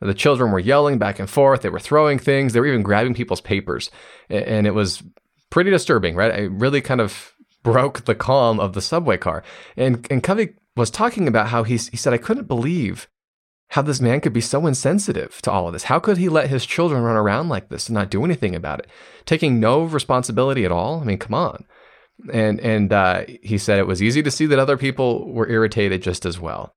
The 0.00 0.14
children 0.14 0.50
were 0.50 0.58
yelling 0.58 0.98
back 0.98 1.18
and 1.18 1.28
forth. 1.28 1.62
They 1.62 1.68
were 1.68 1.78
throwing 1.78 2.18
things. 2.18 2.52
They 2.52 2.60
were 2.60 2.66
even 2.66 2.82
grabbing 2.82 3.14
people's 3.14 3.40
papers. 3.40 3.90
And 4.30 4.66
it 4.66 4.74
was 4.74 5.02
pretty 5.50 5.70
disturbing, 5.70 6.16
right? 6.16 6.32
I 6.32 6.40
really 6.44 6.80
kind 6.80 7.00
of 7.00 7.34
broke 7.62 8.06
the 8.06 8.14
calm 8.14 8.58
of 8.58 8.72
the 8.72 8.80
subway 8.80 9.18
car. 9.18 9.42
And, 9.76 10.06
and 10.10 10.22
Covey 10.22 10.54
was 10.76 10.90
talking 10.90 11.28
about 11.28 11.48
how 11.48 11.62
he, 11.62 11.76
he 11.76 11.96
said, 11.96 12.14
I 12.14 12.18
couldn't 12.18 12.48
believe 12.48 13.06
how 13.70 13.82
this 13.82 14.00
man 14.00 14.20
could 14.20 14.32
be 14.32 14.40
so 14.40 14.66
insensitive 14.66 15.40
to 15.42 15.50
all 15.50 15.66
of 15.66 15.72
this. 15.72 15.84
How 15.84 16.00
could 16.00 16.16
he 16.16 16.28
let 16.28 16.50
his 16.50 16.66
children 16.66 17.02
run 17.02 17.16
around 17.16 17.48
like 17.48 17.68
this 17.68 17.88
and 17.88 17.94
not 17.94 18.10
do 18.10 18.24
anything 18.24 18.54
about 18.54 18.80
it, 18.80 18.86
taking 19.26 19.60
no 19.60 19.84
responsibility 19.84 20.64
at 20.64 20.72
all? 20.72 21.00
I 21.00 21.04
mean, 21.04 21.18
come 21.18 21.34
on. 21.34 21.64
And 22.32 22.60
and 22.60 22.92
uh, 22.92 23.24
he 23.42 23.58
said 23.58 23.78
it 23.78 23.86
was 23.86 24.02
easy 24.02 24.22
to 24.22 24.30
see 24.30 24.46
that 24.46 24.58
other 24.58 24.76
people 24.76 25.32
were 25.32 25.48
irritated 25.48 26.02
just 26.02 26.26
as 26.26 26.38
well. 26.38 26.74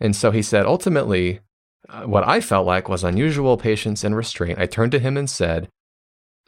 And 0.00 0.14
so 0.14 0.30
he 0.30 0.42
said, 0.42 0.64
ultimately, 0.64 1.40
Uh, 1.88 2.02
what 2.02 2.26
I 2.26 2.40
felt 2.40 2.66
like 2.66 2.88
was 2.88 3.02
unusual 3.02 3.56
patience 3.56 4.04
and 4.04 4.14
restraint. 4.14 4.58
I 4.58 4.66
turned 4.66 4.92
to 4.92 4.98
him 4.98 5.16
and 5.16 5.28
said, 5.28 5.68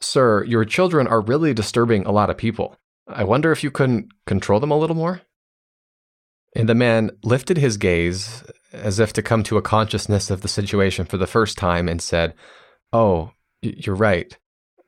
Sir, 0.01 0.45
your 0.45 0.65
children 0.65 1.07
are 1.07 1.21
really 1.21 1.55
disturbing 1.55 2.05
a 2.05 2.13
lot 2.13 2.31
of 2.31 2.37
people. 2.37 2.77
I 3.09 3.25
wonder 3.25 3.51
if 3.53 3.65
you 3.65 3.71
couldn't 3.71 4.11
control 4.27 4.61
them 4.61 4.71
a 4.71 4.79
little 4.79 4.97
more? 4.97 5.23
And 6.55 6.69
the 6.69 6.75
man 6.75 7.11
lifted 7.23 7.59
his 7.59 7.77
gaze 7.77 8.45
as 8.73 8.99
if 8.99 9.13
to 9.15 9.23
come 9.23 9.43
to 9.45 9.57
a 9.57 9.63
consciousness 9.63 10.31
of 10.31 10.43
the 10.43 10.49
situation 10.49 11.07
for 11.07 11.17
the 11.17 11.27
first 11.27 11.57
time 11.57 11.89
and 11.89 12.03
said, 12.03 12.35
Oh, 12.93 13.33
you're 13.63 13.97
right. 13.97 14.37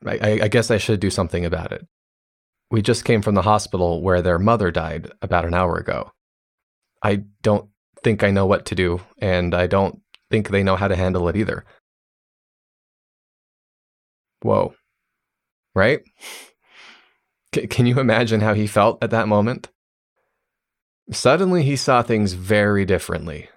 I, 0.05 0.41
I 0.43 0.49
guess 0.49 0.71
I 0.71 0.79
should 0.79 1.01
do 1.01 1.11
something 1.11 1.45
about 1.45 1.73
it. 1.73 1.87
We 2.71 2.83
just 2.83 3.05
came 3.05 3.23
from 3.23 3.35
the 3.35 3.43
hospital 3.43 4.03
where 4.03 4.23
their 4.23 4.39
mother 4.39 4.71
died 4.71 5.13
about 5.21 5.45
an 5.45 5.55
hour 5.55 5.77
ago. 5.77 6.11
I 7.03 7.25
don't 7.43 7.69
think 8.03 8.23
I 8.23 8.31
know 8.31 8.47
what 8.47 8.67
to 8.67 8.75
do, 8.75 9.01
and 9.19 9.55
I 9.55 9.67
don't 9.67 10.01
think 10.33 10.49
they 10.49 10.63
know 10.63 10.77
how 10.77 10.89
to 10.89 10.97
handle 10.97 11.29
it 11.29 11.37
either. 11.37 11.65
Whoa. 14.41 14.75
Right? 15.75 16.01
C- 17.55 17.67
can 17.67 17.85
you 17.85 18.01
imagine 18.01 18.41
how 18.41 18.55
he 18.55 18.67
felt 18.67 19.03
at 19.05 19.11
that 19.11 19.29
moment? 19.29 19.69
Suddenly, 21.11 21.65
he 21.65 21.77
saw 21.77 22.03
things 22.03 22.33
very 22.33 22.87
differently. 22.87 23.51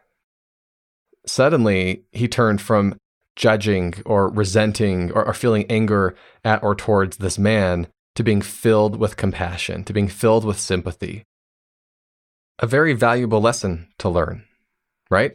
Suddenly, 1.26 2.04
he 2.12 2.28
turned 2.28 2.62
from 2.62 2.98
judging 3.38 3.94
or 4.06 4.30
resenting 4.30 5.12
or, 5.14 5.26
or, 5.26 5.34
feeling 5.34 5.66
anger 5.70 6.16
at 6.44 6.62
or 6.62 6.76
towards 6.76 7.18
this 7.18 7.38
man 7.38 7.88
to 8.16 8.24
being 8.24 8.42
filled 8.42 8.98
with 8.98 9.18
compassion, 9.18 9.84
to 9.86 9.94
being 9.94 10.08
filled 10.08 10.46
with 10.46 10.60
sympathy. 10.60 11.24
A 12.60 12.68
very 12.68 12.94
valuable 12.94 13.42
lesson 13.42 13.88
to 14.00 14.10
learn, 14.10 14.44
right? 15.10 15.34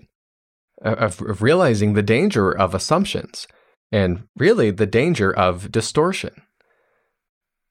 Of, 0.83 1.21
of 1.21 1.43
realizing 1.43 1.93
the 1.93 2.03
danger 2.03 2.51
of 2.51 2.75
assumptions 2.75 3.47
and 3.93 4.25
really 4.37 4.71
the 4.71 4.87
danger 4.87 5.31
of 5.31 5.71
distortion. 5.71 6.43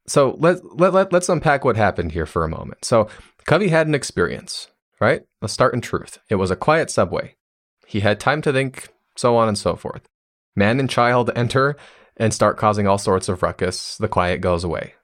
So 0.08 0.36
let, 0.40 0.64
let, 0.78 0.94
let, 0.94 1.14
let's 1.14 1.30
unpack 1.30 1.64
what 1.64 1.76
happened 1.76 2.12
here 2.12 2.26
for 2.26 2.44
a 2.44 2.50
moment. 2.50 2.86
So 2.86 3.08
Covey 3.46 3.70
had 3.70 3.88
an 3.88 3.96
experience, 3.96 4.68
right? 5.00 5.24
Let's 5.42 5.54
start 5.54 5.74
in 5.74 5.82
truth. 5.82 6.20
It 6.30 6.36
was 6.36 6.52
a 6.52 6.56
quiet 6.56 6.90
subway. 6.90 7.36
He 7.88 8.02
had 8.02 8.20
time 8.20 8.42
to 8.44 8.54
think, 8.54 8.90
so 9.16 9.36
on 9.36 9.48
and 9.48 9.58
so 9.58 9.76
forth. 9.76 10.08
Man 10.56 10.80
and 10.80 10.90
child 10.90 11.32
enter 11.36 11.76
and 12.18 12.34
start 12.34 12.58
causing 12.58 12.88
all 12.88 12.98
sorts 12.98 13.30
of 13.30 13.42
ruckus. 13.42 13.98
The 13.98 14.08
quiet 14.08 14.42
goes 14.42 14.64
away. 14.64 14.96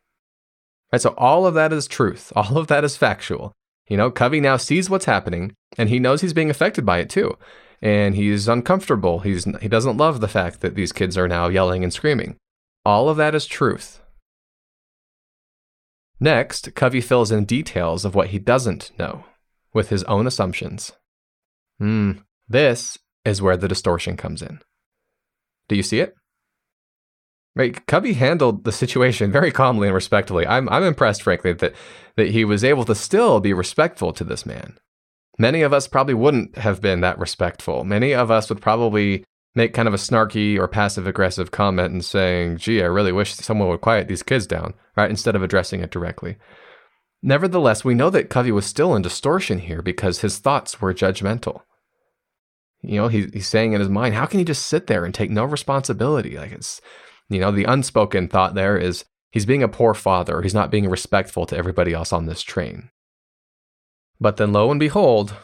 Right, 0.91 1.01
so 1.01 1.13
all 1.17 1.47
of 1.47 1.53
that 1.55 1.73
is 1.73 1.87
truth. 1.87 2.31
All 2.35 2.57
of 2.57 2.67
that 2.67 2.83
is 2.83 2.97
factual. 2.97 3.53
You 3.89 3.97
know, 3.97 4.11
Covey 4.11 4.39
now 4.39 4.57
sees 4.57 4.89
what's 4.89 5.05
happening 5.05 5.53
and 5.77 5.89
he 5.89 5.99
knows 5.99 6.21
he's 6.21 6.33
being 6.33 6.49
affected 6.49 6.85
by 6.85 6.99
it 6.99 7.09
too. 7.09 7.37
And 7.81 8.15
he's 8.15 8.47
uncomfortable. 8.47 9.19
He's 9.19 9.45
he 9.61 9.67
doesn't 9.67 9.97
love 9.97 10.21
the 10.21 10.27
fact 10.27 10.61
that 10.61 10.75
these 10.75 10.91
kids 10.91 11.17
are 11.17 11.27
now 11.27 11.47
yelling 11.47 11.83
and 11.83 11.93
screaming. 11.93 12.37
All 12.85 13.09
of 13.09 13.17
that 13.17 13.35
is 13.35 13.45
truth. 13.45 14.01
Next, 16.19 16.73
Covey 16.75 17.01
fills 17.01 17.31
in 17.31 17.45
details 17.45 18.05
of 18.05 18.15
what 18.15 18.29
he 18.29 18.39
doesn't 18.39 18.91
know 18.97 19.25
with 19.73 19.89
his 19.89 20.03
own 20.05 20.25
assumptions. 20.25 20.93
Hmm, 21.79 22.13
this 22.47 22.97
is 23.25 23.41
where 23.41 23.57
the 23.57 23.67
distortion 23.67 24.15
comes 24.15 24.41
in. 24.41 24.59
Do 25.67 25.75
you 25.75 25.83
see 25.83 25.99
it? 25.99 26.13
Right, 27.55 27.85
Covey 27.87 28.13
handled 28.13 28.65
the 28.65 28.71
situation 28.71 29.31
very 29.31 29.51
calmly 29.51 29.87
and 29.87 29.95
respectfully. 29.95 30.45
I'm, 30.45 30.67
I'm 30.69 30.83
impressed, 30.83 31.23
frankly, 31.23 31.53
that, 31.53 31.73
that 32.17 32.29
he 32.29 32.43
was 32.43 32.63
able 32.63 32.85
to 32.85 32.95
still 32.95 33.39
be 33.39 33.53
respectful 33.53 34.11
to 34.13 34.23
this 34.23 34.45
man. 34.45 34.77
Many 35.37 35.61
of 35.63 35.73
us 35.73 35.87
probably 35.87 36.13
wouldn't 36.13 36.57
have 36.57 36.81
been 36.81 37.01
that 37.01 37.19
respectful. 37.19 37.83
Many 37.83 38.13
of 38.13 38.31
us 38.31 38.49
would 38.49 38.61
probably 38.61 39.23
make 39.53 39.73
kind 39.73 39.87
of 39.87 39.93
a 39.93 39.97
snarky 39.97 40.57
or 40.57 40.67
passive 40.67 41.07
aggressive 41.07 41.51
comment 41.51 41.93
and 41.93 42.03
saying, 42.03 42.57
gee, 42.57 42.81
I 42.81 42.85
really 42.85 43.11
wish 43.11 43.33
someone 43.33 43.69
would 43.69 43.81
quiet 43.81 44.07
these 44.07 44.23
kids 44.23 44.45
down, 44.45 44.73
right? 44.95 45.09
Instead 45.09 45.35
of 45.35 45.43
addressing 45.43 45.81
it 45.81 45.91
directly. 45.91 46.37
Nevertheless, 47.21 47.83
we 47.83 47.95
know 47.95 48.09
that 48.11 48.29
Covey 48.29 48.51
was 48.51 48.65
still 48.65 48.95
in 48.95 49.01
distortion 49.01 49.59
here 49.59 49.81
because 49.81 50.19
his 50.19 50.37
thoughts 50.37 50.79
were 50.81 50.93
judgmental. 50.93 51.61
You 52.81 53.01
know, 53.01 53.07
he, 53.07 53.27
he's 53.33 53.47
saying 53.47 53.73
in 53.73 53.79
his 53.79 53.89
mind, 53.89 54.13
how 54.13 54.25
can 54.25 54.39
he 54.39 54.45
just 54.45 54.67
sit 54.67 54.87
there 54.87 55.05
and 55.05 55.13
take 55.13 55.31
no 55.31 55.43
responsibility? 55.43 56.37
Like 56.37 56.51
it's, 56.51 56.81
you 57.29 57.39
know, 57.39 57.51
the 57.51 57.63
unspoken 57.63 58.27
thought 58.27 58.53
there 58.53 58.77
is 58.77 59.05
he's 59.31 59.45
being 59.45 59.63
a 59.63 59.67
poor 59.67 59.93
father. 59.93 60.41
He's 60.41 60.53
not 60.53 60.69
being 60.69 60.87
respectful 60.87 61.45
to 61.47 61.57
everybody 61.57 61.93
else 61.93 62.13
on 62.13 62.25
this 62.25 62.43
train. 62.43 62.91
But 64.19 64.37
then 64.37 64.53
lo 64.53 64.71
and 64.71 64.79
behold, 64.79 65.35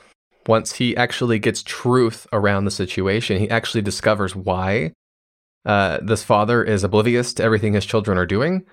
once 0.47 0.73
he 0.73 0.95
actually 0.95 1.39
gets 1.39 1.63
truth 1.63 2.25
around 2.33 2.65
the 2.65 2.71
situation, 2.71 3.39
he 3.39 3.49
actually 3.49 3.81
discovers 3.81 4.35
why 4.35 4.93
uh, 5.65 5.99
this 6.01 6.23
father 6.23 6.63
is 6.63 6.83
oblivious 6.83 7.33
to 7.33 7.43
everything 7.43 7.73
his 7.73 7.85
children 7.85 8.17
are 8.17 8.25
doing. 8.25 8.65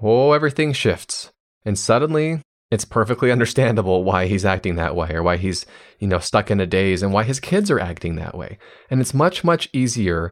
Oh, 0.00 0.32
everything 0.32 0.72
shifts. 0.72 1.30
And 1.64 1.78
suddenly, 1.78 2.42
it's 2.70 2.84
perfectly 2.84 3.30
understandable 3.30 4.02
why 4.02 4.26
he's 4.26 4.44
acting 4.44 4.76
that 4.76 4.96
way 4.96 5.10
or 5.12 5.22
why 5.22 5.36
he's, 5.36 5.66
you 5.98 6.08
know, 6.08 6.18
stuck 6.18 6.50
in 6.50 6.60
a 6.60 6.66
daze 6.66 7.02
and 7.02 7.12
why 7.12 7.24
his 7.24 7.38
kids 7.38 7.70
are 7.70 7.78
acting 7.78 8.16
that 8.16 8.36
way. 8.36 8.58
And 8.90 9.00
it's 9.00 9.12
much, 9.12 9.44
much 9.44 9.68
easier 9.72 10.30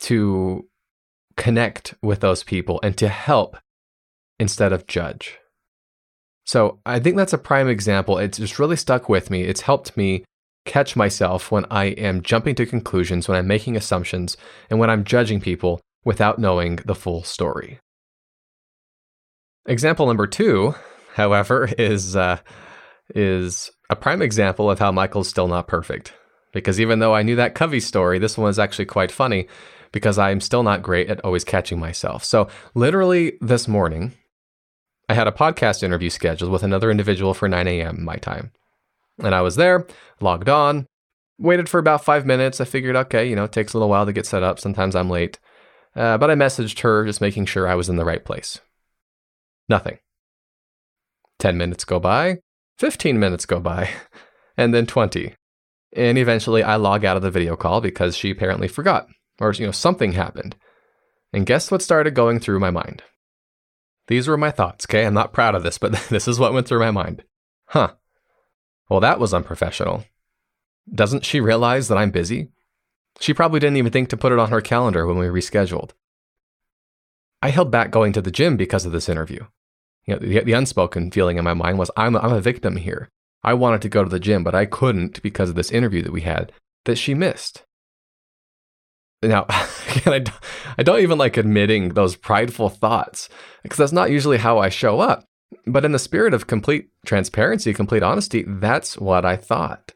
to 0.00 0.66
connect 1.36 1.94
with 2.02 2.20
those 2.20 2.42
people 2.42 2.80
and 2.82 2.96
to 2.96 3.08
help 3.08 3.58
instead 4.38 4.72
of 4.72 4.86
judge. 4.86 5.38
So 6.44 6.80
I 6.84 6.98
think 6.98 7.16
that's 7.16 7.32
a 7.32 7.38
prime 7.38 7.68
example. 7.68 8.18
It's 8.18 8.38
just 8.38 8.58
really 8.58 8.76
stuck 8.76 9.08
with 9.08 9.30
me. 9.30 9.42
It's 9.42 9.60
helped 9.60 9.96
me 9.96 10.24
catch 10.64 10.96
myself 10.96 11.50
when 11.50 11.64
I 11.70 11.86
am 11.86 12.22
jumping 12.22 12.54
to 12.56 12.66
conclusions, 12.66 13.28
when 13.28 13.38
I'm 13.38 13.46
making 13.46 13.76
assumptions, 13.76 14.36
and 14.70 14.78
when 14.78 14.90
I'm 14.90 15.04
judging 15.04 15.40
people 15.40 15.80
without 16.04 16.38
knowing 16.38 16.76
the 16.84 16.94
full 16.94 17.22
story. 17.22 17.78
Example 19.66 20.06
number 20.06 20.26
two, 20.26 20.74
however, 21.14 21.68
is 21.78 22.16
uh, 22.16 22.38
is 23.14 23.70
a 23.90 23.96
prime 23.96 24.22
example 24.22 24.70
of 24.70 24.78
how 24.78 24.90
Michael's 24.90 25.28
still 25.28 25.48
not 25.48 25.68
perfect. 25.68 26.14
Because 26.52 26.80
even 26.80 26.98
though 26.98 27.14
I 27.14 27.22
knew 27.22 27.36
that 27.36 27.54
Covey 27.54 27.80
story, 27.80 28.18
this 28.18 28.36
one 28.36 28.50
is 28.50 28.58
actually 28.58 28.84
quite 28.84 29.10
funny 29.10 29.48
because 29.90 30.18
I'm 30.18 30.40
still 30.40 30.62
not 30.62 30.82
great 30.82 31.08
at 31.08 31.24
always 31.24 31.44
catching 31.44 31.78
myself. 31.78 32.24
So, 32.24 32.48
literally 32.74 33.38
this 33.40 33.68
morning, 33.68 34.12
I 35.12 35.14
had 35.14 35.28
a 35.28 35.30
podcast 35.30 35.82
interview 35.82 36.08
scheduled 36.08 36.50
with 36.50 36.62
another 36.62 36.90
individual 36.90 37.34
for 37.34 37.46
9 37.46 37.68
a.m. 37.68 38.02
my 38.02 38.16
time. 38.16 38.50
And 39.18 39.34
I 39.34 39.42
was 39.42 39.56
there, 39.56 39.86
logged 40.22 40.48
on, 40.48 40.86
waited 41.38 41.68
for 41.68 41.78
about 41.78 42.02
five 42.02 42.24
minutes. 42.24 42.62
I 42.62 42.64
figured, 42.64 42.96
okay, 42.96 43.28
you 43.28 43.36
know, 43.36 43.44
it 43.44 43.52
takes 43.52 43.74
a 43.74 43.76
little 43.76 43.90
while 43.90 44.06
to 44.06 44.12
get 44.14 44.24
set 44.24 44.42
up. 44.42 44.58
Sometimes 44.58 44.96
I'm 44.96 45.10
late. 45.10 45.38
Uh, 45.94 46.16
but 46.16 46.30
I 46.30 46.34
messaged 46.34 46.80
her 46.80 47.04
just 47.04 47.20
making 47.20 47.44
sure 47.44 47.68
I 47.68 47.74
was 47.74 47.90
in 47.90 47.96
the 47.96 48.06
right 48.06 48.24
place. 48.24 48.58
Nothing. 49.68 49.98
10 51.40 51.58
minutes 51.58 51.84
go 51.84 52.00
by, 52.00 52.38
15 52.78 53.20
minutes 53.20 53.44
go 53.44 53.60
by, 53.60 53.90
and 54.56 54.72
then 54.72 54.86
20. 54.86 55.34
And 55.94 56.16
eventually 56.16 56.62
I 56.62 56.76
log 56.76 57.04
out 57.04 57.18
of 57.18 57.22
the 57.22 57.30
video 57.30 57.54
call 57.54 57.82
because 57.82 58.16
she 58.16 58.30
apparently 58.30 58.66
forgot, 58.66 59.08
or, 59.38 59.52
you 59.52 59.66
know, 59.66 59.72
something 59.72 60.12
happened. 60.12 60.56
And 61.34 61.44
guess 61.44 61.70
what 61.70 61.82
started 61.82 62.14
going 62.14 62.40
through 62.40 62.60
my 62.60 62.70
mind? 62.70 63.02
These 64.08 64.28
were 64.28 64.36
my 64.36 64.50
thoughts, 64.50 64.86
okay? 64.88 65.06
I'm 65.06 65.14
not 65.14 65.32
proud 65.32 65.54
of 65.54 65.62
this, 65.62 65.78
but 65.78 65.92
this 66.10 66.28
is 66.28 66.38
what 66.38 66.52
went 66.52 66.66
through 66.66 66.80
my 66.80 66.90
mind. 66.90 67.24
Huh. 67.66 67.92
Well, 68.88 69.00
that 69.00 69.20
was 69.20 69.32
unprofessional. 69.32 70.04
Doesn't 70.92 71.24
she 71.24 71.40
realize 71.40 71.88
that 71.88 71.98
I'm 71.98 72.10
busy? 72.10 72.48
She 73.20 73.32
probably 73.34 73.60
didn't 73.60 73.76
even 73.76 73.92
think 73.92 74.08
to 74.08 74.16
put 74.16 74.32
it 74.32 74.38
on 74.38 74.50
her 74.50 74.60
calendar 74.60 75.06
when 75.06 75.18
we 75.18 75.26
rescheduled. 75.26 75.90
I 77.40 77.50
held 77.50 77.70
back 77.70 77.90
going 77.90 78.12
to 78.14 78.22
the 78.22 78.30
gym 78.30 78.56
because 78.56 78.84
of 78.84 78.92
this 78.92 79.08
interview. 79.08 79.46
You 80.06 80.14
know, 80.14 80.20
the, 80.20 80.40
the 80.40 80.52
unspoken 80.52 81.10
feeling 81.10 81.38
in 81.38 81.44
my 81.44 81.54
mind 81.54 81.78
was 81.78 81.90
I'm, 81.96 82.16
I'm 82.16 82.32
a 82.32 82.40
victim 82.40 82.76
here. 82.76 83.08
I 83.44 83.54
wanted 83.54 83.82
to 83.82 83.88
go 83.88 84.04
to 84.04 84.10
the 84.10 84.20
gym, 84.20 84.44
but 84.44 84.54
I 84.54 84.66
couldn't 84.66 85.22
because 85.22 85.50
of 85.50 85.56
this 85.56 85.70
interview 85.70 86.02
that 86.02 86.12
we 86.12 86.22
had 86.22 86.52
that 86.84 86.96
she 86.96 87.14
missed. 87.14 87.64
Now, 89.22 89.46
again, 89.96 90.26
I 90.26 90.32
I 90.78 90.82
don't 90.82 91.00
even 91.00 91.18
like 91.18 91.36
admitting 91.36 91.90
those 91.90 92.16
prideful 92.16 92.68
thoughts 92.68 93.28
because 93.62 93.78
that's 93.78 93.92
not 93.92 94.10
usually 94.10 94.38
how 94.38 94.58
I 94.58 94.68
show 94.68 95.00
up. 95.00 95.24
But 95.66 95.84
in 95.84 95.92
the 95.92 95.98
spirit 95.98 96.34
of 96.34 96.46
complete 96.46 96.88
transparency, 97.06 97.72
complete 97.74 98.02
honesty, 98.02 98.44
that's 98.46 98.98
what 98.98 99.24
I 99.24 99.36
thought. 99.36 99.92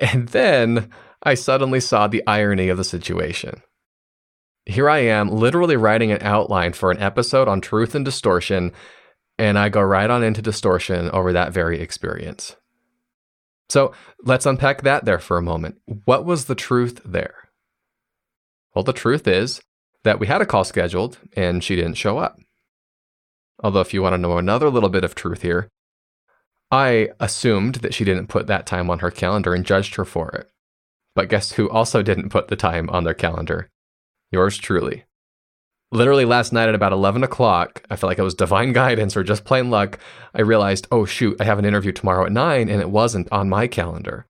And 0.00 0.28
then 0.28 0.90
I 1.22 1.34
suddenly 1.34 1.80
saw 1.80 2.06
the 2.06 2.22
irony 2.26 2.68
of 2.68 2.76
the 2.76 2.84
situation. 2.84 3.62
Here 4.66 4.90
I 4.90 4.98
am, 4.98 5.30
literally 5.30 5.76
writing 5.76 6.12
an 6.12 6.18
outline 6.22 6.72
for 6.72 6.90
an 6.90 7.00
episode 7.00 7.48
on 7.48 7.60
truth 7.60 7.94
and 7.94 8.04
distortion, 8.04 8.72
and 9.38 9.58
I 9.58 9.68
go 9.68 9.80
right 9.80 10.10
on 10.10 10.22
into 10.22 10.42
distortion 10.42 11.08
over 11.10 11.32
that 11.32 11.52
very 11.52 11.80
experience. 11.80 12.56
So 13.68 13.92
let's 14.24 14.46
unpack 14.46 14.82
that 14.82 15.04
there 15.04 15.18
for 15.18 15.36
a 15.36 15.42
moment. 15.42 15.76
What 16.04 16.24
was 16.24 16.44
the 16.44 16.54
truth 16.54 17.00
there? 17.04 17.45
Well, 18.76 18.82
the 18.82 18.92
truth 18.92 19.26
is 19.26 19.62
that 20.04 20.20
we 20.20 20.26
had 20.26 20.42
a 20.42 20.46
call 20.46 20.62
scheduled 20.62 21.16
and 21.34 21.64
she 21.64 21.76
didn't 21.76 21.94
show 21.94 22.18
up. 22.18 22.38
Although, 23.64 23.80
if 23.80 23.94
you 23.94 24.02
want 24.02 24.12
to 24.12 24.18
know 24.18 24.36
another 24.36 24.68
little 24.68 24.90
bit 24.90 25.02
of 25.02 25.14
truth 25.14 25.40
here, 25.40 25.70
I 26.70 27.08
assumed 27.18 27.76
that 27.76 27.94
she 27.94 28.04
didn't 28.04 28.26
put 28.26 28.48
that 28.48 28.66
time 28.66 28.90
on 28.90 28.98
her 28.98 29.10
calendar 29.10 29.54
and 29.54 29.64
judged 29.64 29.94
her 29.94 30.04
for 30.04 30.28
it. 30.32 30.50
But 31.14 31.30
guess 31.30 31.52
who 31.52 31.70
also 31.70 32.02
didn't 32.02 32.28
put 32.28 32.48
the 32.48 32.56
time 32.56 32.90
on 32.90 33.04
their 33.04 33.14
calendar? 33.14 33.70
Yours 34.30 34.58
truly. 34.58 35.04
Literally 35.90 36.26
last 36.26 36.52
night 36.52 36.68
at 36.68 36.74
about 36.74 36.92
11 36.92 37.24
o'clock, 37.24 37.82
I 37.88 37.96
felt 37.96 38.10
like 38.10 38.18
it 38.18 38.24
was 38.24 38.34
divine 38.34 38.72
guidance 38.74 39.16
or 39.16 39.24
just 39.24 39.46
plain 39.46 39.70
luck. 39.70 39.98
I 40.34 40.42
realized, 40.42 40.86
oh 40.92 41.06
shoot, 41.06 41.40
I 41.40 41.44
have 41.44 41.58
an 41.58 41.64
interview 41.64 41.92
tomorrow 41.92 42.26
at 42.26 42.32
9 42.32 42.68
and 42.68 42.82
it 42.82 42.90
wasn't 42.90 43.32
on 43.32 43.48
my 43.48 43.68
calendar. 43.68 44.26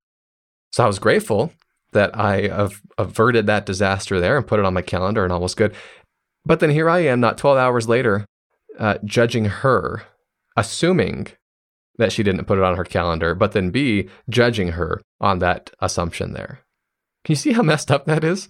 So 0.70 0.84
I 0.84 0.86
was 0.86 1.00
grateful 1.00 1.52
that 1.96 2.16
I 2.16 2.68
averted 2.98 3.46
that 3.46 3.66
disaster 3.66 4.20
there 4.20 4.36
and 4.36 4.46
put 4.46 4.60
it 4.60 4.66
on 4.66 4.74
my 4.74 4.82
calendar 4.82 5.24
and 5.24 5.32
all 5.32 5.40
was 5.40 5.54
good. 5.54 5.74
But 6.44 6.60
then 6.60 6.70
here 6.70 6.88
I 6.88 7.00
am, 7.00 7.18
not 7.20 7.38
12 7.38 7.58
hours 7.58 7.88
later, 7.88 8.24
uh, 8.78 8.98
judging 9.04 9.46
her, 9.46 10.04
assuming 10.56 11.28
that 11.98 12.12
she 12.12 12.22
didn't 12.22 12.44
put 12.44 12.58
it 12.58 12.64
on 12.64 12.76
her 12.76 12.84
calendar, 12.84 13.34
but 13.34 13.52
then 13.52 13.70
B, 13.70 14.08
judging 14.28 14.68
her 14.68 15.00
on 15.20 15.38
that 15.40 15.70
assumption 15.80 16.34
there. 16.34 16.60
Can 17.24 17.32
you 17.32 17.36
see 17.36 17.52
how 17.52 17.62
messed 17.70 17.90
up 17.90 18.04
that 18.06 18.22
is? 18.22 18.48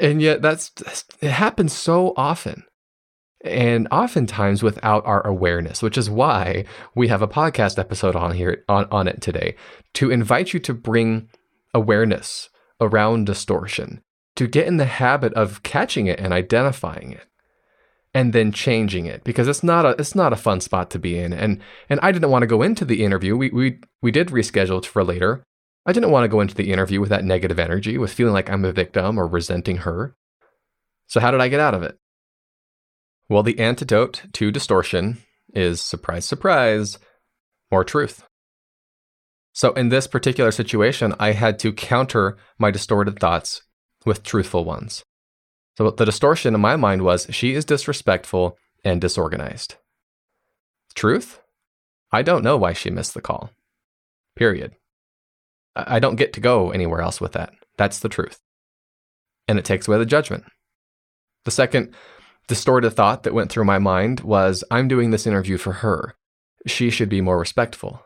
And 0.00 0.22
yet 0.22 0.40
that's 0.42 0.70
it 1.20 1.30
happens 1.30 1.72
so 1.72 2.14
often. 2.16 2.64
And 3.44 3.88
oftentimes 3.90 4.62
without 4.62 5.04
our 5.04 5.26
awareness, 5.26 5.82
which 5.82 5.98
is 5.98 6.08
why 6.08 6.64
we 6.94 7.08
have 7.08 7.22
a 7.22 7.28
podcast 7.28 7.78
episode 7.78 8.14
on 8.14 8.34
here 8.34 8.64
on, 8.68 8.86
on 8.92 9.08
it 9.08 9.20
today 9.20 9.56
to 9.94 10.12
invite 10.12 10.52
you 10.52 10.60
to 10.60 10.72
bring 10.72 11.28
awareness 11.74 12.48
around 12.82 13.26
distortion, 13.26 14.02
to 14.36 14.46
get 14.46 14.66
in 14.66 14.76
the 14.76 14.84
habit 14.84 15.32
of 15.34 15.62
catching 15.62 16.06
it 16.06 16.20
and 16.20 16.32
identifying 16.32 17.12
it 17.12 17.26
and 18.14 18.32
then 18.32 18.52
changing 18.52 19.06
it 19.06 19.24
because 19.24 19.48
it's 19.48 19.62
not 19.62 19.86
a 19.86 19.90
it's 19.98 20.14
not 20.14 20.32
a 20.32 20.36
fun 20.36 20.60
spot 20.60 20.90
to 20.90 20.98
be 20.98 21.18
in. 21.18 21.32
And 21.32 21.60
and 21.88 21.98
I 22.02 22.12
didn't 22.12 22.30
want 22.30 22.42
to 22.42 22.46
go 22.46 22.62
into 22.62 22.84
the 22.84 23.04
interview. 23.04 23.36
We 23.36 23.50
we 23.50 23.80
we 24.00 24.10
did 24.10 24.28
reschedule 24.28 24.78
it 24.78 24.86
for 24.86 25.02
later. 25.02 25.42
I 25.86 25.92
didn't 25.92 26.10
want 26.10 26.24
to 26.24 26.28
go 26.28 26.40
into 26.40 26.54
the 26.54 26.72
interview 26.72 27.00
with 27.00 27.08
that 27.08 27.24
negative 27.24 27.58
energy 27.58 27.98
with 27.98 28.12
feeling 28.12 28.34
like 28.34 28.48
I'm 28.48 28.64
a 28.64 28.72
victim 28.72 29.18
or 29.18 29.26
resenting 29.26 29.78
her. 29.78 30.14
So 31.08 31.20
how 31.20 31.30
did 31.30 31.40
I 31.40 31.48
get 31.48 31.60
out 31.60 31.74
of 31.74 31.82
it? 31.82 31.96
Well 33.28 33.42
the 33.42 33.58
antidote 33.58 34.22
to 34.34 34.50
distortion 34.50 35.18
is 35.54 35.80
surprise 35.80 36.24
surprise 36.24 36.98
more 37.70 37.84
truth 37.84 38.24
so 39.52 39.72
in 39.72 39.88
this 39.88 40.06
particular 40.06 40.50
situation 40.50 41.14
I 41.18 41.32
had 41.32 41.58
to 41.60 41.72
counter 41.72 42.36
my 42.58 42.70
distorted 42.70 43.18
thoughts 43.18 43.62
with 44.04 44.22
truthful 44.22 44.64
ones 44.64 45.04
so 45.76 45.90
the 45.90 46.04
distortion 46.04 46.54
in 46.54 46.60
my 46.60 46.76
mind 46.76 47.02
was 47.02 47.26
she 47.30 47.54
is 47.54 47.64
disrespectful 47.64 48.58
and 48.84 49.00
disorganized. 49.00 49.76
Truth? 50.94 51.40
I 52.10 52.22
don't 52.22 52.44
know 52.44 52.56
why 52.56 52.74
she 52.74 52.90
missed 52.90 53.14
the 53.14 53.22
call. 53.22 53.50
Period. 54.36 54.72
I 55.74 55.98
don't 55.98 56.16
get 56.16 56.34
to 56.34 56.40
go 56.40 56.70
anywhere 56.70 57.00
else 57.00 57.20
with 57.20 57.32
that. 57.32 57.54
That's 57.78 58.00
the 58.00 58.10
truth. 58.10 58.38
And 59.48 59.58
it 59.58 59.64
takes 59.64 59.88
away 59.88 59.98
the 59.98 60.06
judgment. 60.06 60.44
The 61.44 61.50
second 61.50 61.94
distorted 62.48 62.90
thought 62.90 63.22
that 63.22 63.34
went 63.34 63.50
through 63.50 63.64
my 63.64 63.78
mind 63.78 64.20
was 64.20 64.62
I'm 64.70 64.88
doing 64.88 65.10
this 65.10 65.26
interview 65.26 65.56
for 65.56 65.72
her. 65.72 66.14
She 66.66 66.90
should 66.90 67.08
be 67.08 67.22
more 67.22 67.38
respectful. 67.38 68.04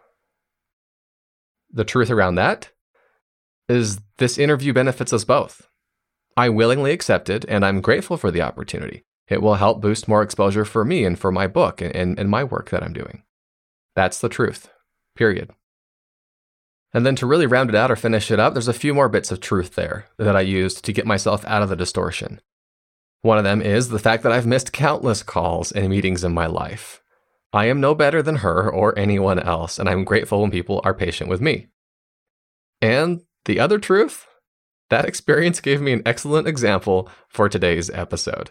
The 1.77 1.85
truth 1.85 2.11
around 2.11 2.37
that 2.37 2.71
is 3.69 4.01
this 4.17 4.39
interview 4.39 4.73
benefits 4.73 5.13
us 5.13 5.25
both. 5.25 5.69
I 6.35 6.49
willingly 6.49 6.91
accepted, 6.91 7.45
it 7.45 7.51
and 7.51 7.67
I'm 7.67 7.83
grateful 7.83 8.17
for 8.17 8.31
the 8.31 8.41
opportunity. 8.41 9.05
It 9.29 9.43
will 9.43 9.57
help 9.57 9.83
boost 9.83 10.09
more 10.09 10.23
exposure 10.23 10.65
for 10.65 10.87
me 10.87 11.05
and 11.05 11.19
for 11.19 11.31
my 11.31 11.47
book 11.47 11.83
and, 11.83 11.95
and, 11.95 12.19
and 12.19 12.31
my 12.31 12.45
work 12.45 12.71
that 12.71 12.83
I'm 12.83 12.95
doing. 12.95 13.25
That's 13.95 14.19
the 14.19 14.31
truth, 14.31 14.71
period. 15.15 15.51
And 16.95 17.05
then 17.05 17.17
to 17.17 17.27
really 17.27 17.47
round 17.47 17.69
it 17.69 17.77
out 17.77 17.91
or 17.91 17.97
finish 17.97 18.31
it 18.31 18.41
up, 18.41 18.55
there's 18.55 18.69
a 18.69 18.73
few 18.73 18.95
more 18.95 19.11
bits 19.11 19.31
of 19.31 19.41
truth 19.41 19.75
there 19.75 20.07
that 20.17 20.35
I 20.35 20.41
used 20.41 20.83
to 20.87 20.95
get 20.95 21.05
myself 21.05 21.45
out 21.45 21.63
of 21.63 21.69
the 21.69 21.77
distortion. 21.77 22.41
One 23.21 23.37
of 23.37 23.45
them 23.45 23.61
is 23.61 23.91
the 23.91 23.99
fact 23.99 24.23
that 24.23 24.33
I've 24.33 24.47
missed 24.47 24.73
countless 24.73 25.23
calls 25.23 25.73
and 25.73 25.91
meetings 25.91 26.25
in 26.25 26.33
my 26.33 26.47
life. 26.47 27.03
I 27.53 27.67
am 27.67 27.81
no 27.81 27.95
better 27.95 28.23
than 28.23 28.37
her 28.37 28.71
or 28.71 28.99
anyone 28.99 29.39
else, 29.39 29.79
and 29.79 29.89
I'm 29.89 30.05
grateful 30.05 30.43
when 30.43 30.51
people 30.51 30.81
are 30.85 30.95
patient 30.95 31.31
with 31.31 31.41
me. 31.41 31.69
And 32.83 33.23
the 33.45 33.61
other 33.61 33.79
truth 33.79 34.27
that 34.91 35.05
experience 35.05 35.61
gave 35.61 35.81
me 35.81 35.93
an 35.93 36.03
excellent 36.07 36.47
example 36.47 37.09
for 37.29 37.49
today's 37.49 37.91
episode. 37.91 38.51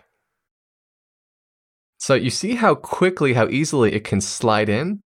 So 1.97 2.13
you 2.13 2.29
see 2.29 2.55
how 2.55 2.75
quickly, 2.75 3.33
how 3.33 3.47
easily 3.47 3.93
it 3.93 4.03
can 4.03 4.21
slide 4.21 4.69
in, 4.69 5.01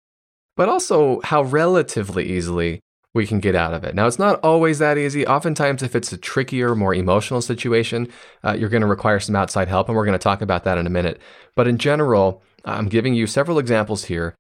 but 0.57 0.69
also 0.69 1.21
how 1.23 1.43
relatively 1.43 2.25
easily 2.25 2.81
we 3.15 3.27
can 3.27 3.41
get 3.41 3.55
out 3.55 3.75
of 3.75 3.85
it. 3.85 3.95
Now, 3.95 4.07
it's 4.07 4.19
not 4.19 4.41
always 4.41 4.79
that 4.79 4.99
easy. 4.99 5.27
Oftentimes, 5.27 5.83
if 5.83 5.97
it's 5.97 6.13
a 6.13 6.19
trickier, 6.19 6.75
more 6.75 6.95
emotional 6.95 7.41
situation, 7.41 8.09
uh, 8.45 8.53
you're 8.53 8.69
going 8.69 8.83
to 8.83 8.87
require 8.87 9.19
some 9.19 9.37
outside 9.37 9.69
help, 9.69 9.89
and 9.89 9.97
we're 9.97 10.05
going 10.05 10.19
to 10.19 10.23
talk 10.23 10.43
about 10.43 10.65
that 10.65 10.79
in 10.79 10.87
a 10.87 10.91
minute. 10.91 11.21
But 11.57 11.69
in 11.69 11.79
general, 11.79 12.43
I'm 12.65 12.89
giving 12.89 13.15
you 13.15 13.27
several 13.27 13.59
examples 13.59 14.05
here 14.05 14.35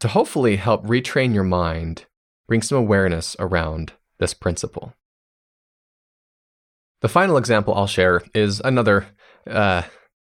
to 0.00 0.08
hopefully 0.08 0.56
help 0.56 0.84
retrain 0.84 1.34
your 1.34 1.44
mind, 1.44 2.06
bring 2.48 2.62
some 2.62 2.78
awareness 2.78 3.36
around 3.38 3.92
this 4.18 4.34
principle. 4.34 4.94
The 7.02 7.08
final 7.08 7.36
example 7.36 7.74
I'll 7.74 7.86
share 7.86 8.22
is 8.34 8.60
another 8.64 9.06
uh, 9.46 9.82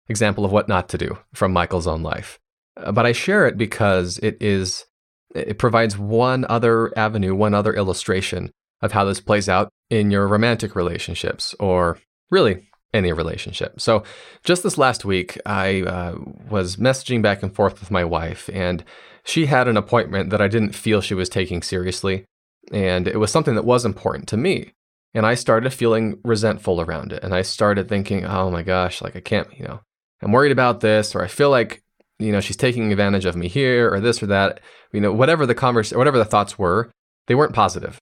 example 0.08 0.44
of 0.44 0.52
what 0.52 0.68
not 0.68 0.88
to 0.90 0.98
do 0.98 1.18
from 1.34 1.52
Michael's 1.52 1.86
own 1.86 2.02
life. 2.02 2.40
Uh, 2.76 2.92
but 2.92 3.06
I 3.06 3.12
share 3.12 3.46
it 3.46 3.56
because 3.56 4.18
it 4.18 4.38
is 4.40 4.86
it 5.34 5.58
provides 5.58 5.98
one 5.98 6.46
other 6.48 6.96
avenue, 6.98 7.34
one 7.34 7.54
other 7.54 7.74
illustration 7.74 8.50
of 8.82 8.92
how 8.92 9.04
this 9.04 9.20
plays 9.20 9.48
out 9.48 9.70
in 9.90 10.10
your 10.10 10.26
romantic 10.28 10.76
relationships 10.76 11.54
or 11.58 11.98
really 12.30 12.68
any 12.92 13.12
relationship. 13.12 13.80
So, 13.80 14.04
just 14.44 14.62
this 14.62 14.78
last 14.78 15.04
week, 15.04 15.38
I 15.44 15.82
uh, 15.82 16.16
was 16.48 16.76
messaging 16.76 17.22
back 17.22 17.42
and 17.42 17.54
forth 17.54 17.80
with 17.80 17.90
my 17.90 18.04
wife, 18.04 18.48
and 18.52 18.84
she 19.24 19.46
had 19.46 19.68
an 19.68 19.76
appointment 19.76 20.30
that 20.30 20.40
I 20.40 20.48
didn't 20.48 20.74
feel 20.74 21.00
she 21.00 21.14
was 21.14 21.28
taking 21.28 21.62
seriously. 21.62 22.24
And 22.72 23.08
it 23.08 23.18
was 23.18 23.30
something 23.30 23.54
that 23.54 23.64
was 23.64 23.84
important 23.84 24.28
to 24.28 24.36
me. 24.36 24.72
And 25.14 25.26
I 25.26 25.34
started 25.34 25.72
feeling 25.72 26.18
resentful 26.24 26.80
around 26.80 27.12
it. 27.12 27.22
And 27.22 27.34
I 27.34 27.42
started 27.42 27.88
thinking, 27.88 28.24
oh 28.24 28.50
my 28.50 28.62
gosh, 28.62 29.00
like 29.00 29.16
I 29.16 29.20
can't, 29.20 29.48
you 29.56 29.64
know, 29.64 29.80
I'm 30.22 30.32
worried 30.32 30.52
about 30.52 30.80
this, 30.80 31.14
or 31.14 31.22
I 31.22 31.28
feel 31.28 31.50
like, 31.50 31.82
you 32.18 32.32
know, 32.32 32.40
she's 32.40 32.56
taking 32.56 32.92
advantage 32.92 33.24
of 33.24 33.36
me 33.36 33.48
here, 33.48 33.92
or 33.92 34.00
this 34.00 34.22
or 34.22 34.26
that. 34.26 34.60
You 34.92 35.00
know, 35.00 35.12
whatever 35.12 35.46
the 35.46 35.54
converse, 35.54 35.92
whatever 35.92 36.18
the 36.18 36.24
thoughts 36.24 36.58
were, 36.58 36.90
they 37.26 37.34
weren't 37.34 37.54
positive, 37.54 37.98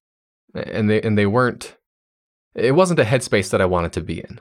and 0.55 0.91
they 0.91 1.01
and 1.01 1.17
they 1.17 1.27
weren't. 1.27 1.77
It 2.55 2.73
wasn't 2.73 3.01
a 3.01 3.05
headspace 3.05 3.51
that 3.51 3.61
I 3.61 3.67
wanted 3.67 3.93
to 3.95 4.03
be 4.03 4.21
in. 4.21 4.41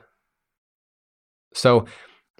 So, 1.54 1.86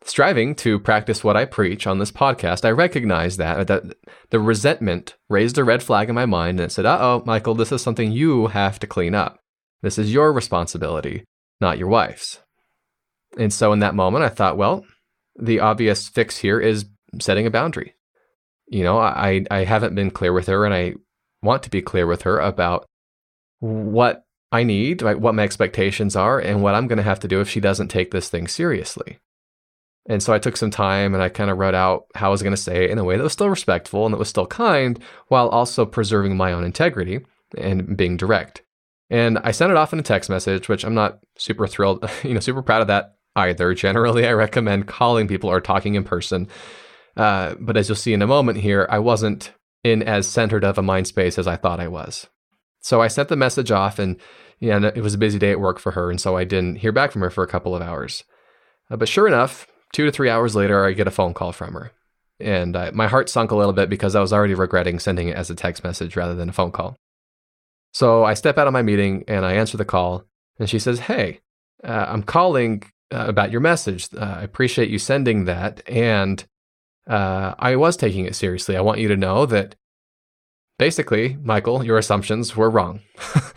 striving 0.05 0.55
to 0.57 0.79
practice 0.79 1.25
what 1.25 1.37
I 1.37 1.47
preach 1.47 1.87
on 1.87 1.99
this 1.99 2.12
podcast, 2.12 2.64
I 2.64 2.71
recognized 2.71 3.38
that 3.38 3.66
that 3.68 3.97
the 4.31 4.40
resentment 4.40 5.16
raised 5.29 5.57
a 5.57 5.64
red 5.64 5.83
flag 5.83 6.09
in 6.09 6.14
my 6.14 6.27
mind, 6.27 6.61
and 6.61 6.66
it 6.66 6.73
said, 6.73 6.87
"Uh 6.87 6.99
oh, 7.01 7.23
Michael, 7.25 7.55
this 7.55 7.73
is 7.73 7.83
something 7.83 8.12
you 8.12 8.49
have 8.49 8.79
to 8.81 8.87
clean 8.87 9.14
up." 9.14 9.38
This 9.83 9.99
is 9.99 10.12
your 10.12 10.33
responsibility, 10.33 11.25
not 11.61 11.77
your 11.77 11.88
wife's. 11.88 12.38
And 13.37 13.53
so 13.53 13.73
in 13.73 13.81
that 13.81 13.95
moment, 13.95 14.25
I 14.25 14.29
thought, 14.29 14.57
well, 14.57 14.85
the 15.38 15.61
obvious 15.61 16.09
fix 16.09 16.38
here 16.38 16.61
is 16.61 16.85
setting 17.20 17.46
a 17.46 17.51
boundary. 17.51 17.94
You 18.68 18.85
know, 18.85 18.98
I, 18.98 19.44
I 19.51 19.64
haven't 19.64 19.94
been 19.94 20.11
clear 20.11 20.33
with 20.33 20.46
her, 20.46 20.64
and 20.64 20.75
I 20.75 20.94
want 21.42 21.62
to 21.64 21.70
be 21.70 21.83
clear 21.83 22.07
with 22.07 22.22
her 22.22 22.38
about 22.38 22.87
what 23.61 24.25
I 24.51 24.62
need, 24.62 25.03
what 25.03 25.35
my 25.35 25.42
expectations 25.42 26.16
are, 26.16 26.38
and 26.38 26.62
what 26.62 26.75
I'm 26.75 26.87
going 26.87 26.98
to 26.98 27.03
have 27.03 27.20
to 27.20 27.29
do 27.29 27.40
if 27.40 27.48
she 27.48 27.61
doesn't 27.61 27.88
take 27.88 28.11
this 28.11 28.29
thing 28.29 28.48
seriously. 28.48 29.18
And 30.09 30.22
so 30.22 30.33
I 30.33 30.38
took 30.38 30.57
some 30.57 30.70
time 30.70 31.14
and 31.14 31.22
I 31.22 31.29
kind 31.29 31.51
of 31.51 31.59
wrote 31.59 31.75
out 31.75 32.07
how 32.14 32.29
I 32.29 32.31
was 32.31 32.42
going 32.42 32.55
to 32.55 32.61
say 32.61 32.85
it 32.85 32.90
in 32.90 32.98
a 32.98 33.05
way 33.05 33.16
that 33.16 33.22
was 33.22 33.33
still 33.33 33.48
respectful 33.48 34.05
and 34.05 34.12
that 34.12 34.18
was 34.18 34.29
still 34.29 34.46
kind 34.46 34.98
while 35.29 35.48
also 35.48 35.87
preserving 35.87 36.37
my 36.37 36.53
own 36.53 36.64
integrity 36.64 37.20
and 37.57 37.96
being 37.96 38.16
direct. 38.16 38.62
And 39.11 39.38
I 39.38 39.53
sent 39.53 39.70
it 39.70 39.77
off 39.77 39.92
in 39.92 39.98
a 39.98 40.03
text 40.03 40.29
message, 40.29 40.68
which 40.68 40.85
I'm 40.85 40.94
not 40.94 41.20
super 41.37 41.66
thrilled, 41.66 42.09
you 42.25 42.35
know, 42.35 42.40
super 42.40 42.62
proud 42.62 42.81
of 42.81 42.88
that 42.88 43.16
either. 43.37 43.75
Generally, 43.75 44.27
I 44.27 44.33
recommend 44.33 44.88
calling 44.88 45.29
people 45.29 45.51
or 45.51 45.61
talking 45.61 45.94
in 45.94 46.05
person. 46.05 46.48
Uh, 47.16 47.55
but 47.61 47.77
as 47.77 47.88
you'll 47.88 47.96
see 47.96 48.12
in 48.12 48.22
a 48.22 48.27
moment 48.27 48.59
here, 48.59 48.87
I 48.90 48.98
wasn't 48.98 49.53
in 49.85 50.03
as 50.03 50.27
centered 50.27 50.64
of 50.64 50.79
a 50.79 50.83
mind 50.83 51.07
space 51.07 51.38
as 51.38 51.46
I 51.46 51.57
thought 51.57 51.81
I 51.81 51.88
was. 51.88 52.27
So 52.81 53.01
I 53.01 53.09
sent 53.09 53.29
the 53.29 53.37
message 53.37 53.70
off, 53.70 53.98
and 53.98 54.16
yeah, 54.61 54.90
it 54.94 55.03
was 55.03 55.14
a 55.14 55.18
busy 55.18 55.38
day 55.38 55.51
at 55.51 55.61
work 55.61 55.79
for 55.79 55.92
her, 55.92 56.11
and 56.11 56.20
so 56.20 56.37
I 56.37 56.44
didn't 56.44 56.77
hear 56.77 56.92
back 56.92 57.12
from 57.12 57.22
her 57.22 57.31
for 57.31 57.44
a 57.44 57.48
couple 57.48 57.75
of 57.75 57.83
hours. 57.83 58.25
Uh, 58.90 58.96
but 58.96 59.09
sure 59.09 59.27
enough, 59.27 59.66
two 59.92 60.05
to 60.05 60.12
three 60.12 60.31
hours 60.31 60.57
later, 60.57 60.85
I 60.85 60.92
get 60.92 61.07
a 61.07 61.12
phone 61.12 61.35
call 61.35 61.53
from 61.53 61.75
her. 61.75 61.92
And 62.40 62.75
uh, 62.75 62.90
my 62.92 63.07
heart 63.07 63.29
sunk 63.29 63.51
a 63.51 63.57
little 63.57 63.72
bit 63.72 63.88
because 63.88 64.16
I 64.16 64.20
was 64.20 64.33
already 64.33 64.55
regretting 64.55 64.98
sending 64.98 65.29
it 65.29 65.37
as 65.37 65.51
a 65.51 65.55
text 65.55 65.85
message 65.85 66.16
rather 66.16 66.35
than 66.35 66.48
a 66.48 66.53
phone 66.53 66.72
call. 66.72 66.96
So 67.92 68.25
I 68.25 68.35
step 68.35 68.59
out 68.59 68.66
of 68.66 68.72
my 68.72 68.83
meeting 68.83 69.25
and 69.29 69.44
I 69.44 69.53
answer 69.55 69.77
the 69.77 69.85
call. 69.85 70.25
And 70.59 70.68
she 70.68 70.79
says, 70.79 71.01
Hey, 71.01 71.40
uh, 71.85 72.07
I'm 72.09 72.22
calling 72.22 72.83
uh, 73.12 73.27
about 73.29 73.53
your 73.53 73.61
message. 73.61 74.09
Uh, 74.16 74.38
I 74.40 74.42
appreciate 74.42 74.88
you 74.88 74.98
sending 74.98 75.44
that. 75.44 75.88
And 75.88 76.44
uh, 77.07 77.55
I 77.59 77.77
was 77.77 77.97
taking 77.97 78.25
it 78.25 78.35
seriously. 78.35 78.77
I 78.77 78.81
want 78.81 79.01
you 79.01 79.09
to 79.09 79.17
know 79.17 79.47
that 79.47 79.75
basically, 80.79 81.37
Michael, 81.43 81.85
your 81.85 81.99
assumptions 81.99 82.57
were 82.57 82.71
wrong. 82.71 83.01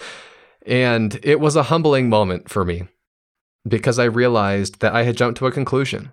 and 0.66 1.20
it 1.24 1.40
was 1.40 1.56
a 1.56 1.64
humbling 1.64 2.10
moment 2.10 2.50
for 2.50 2.66
me 2.66 2.88
because 3.68 4.00
I 4.00 4.06
realized 4.06 4.80
that 4.80 4.94
I 4.94 5.04
had 5.04 5.18
jumped 5.18 5.38
to 5.40 5.48
a 5.48 5.52
conclusion. 5.52 6.12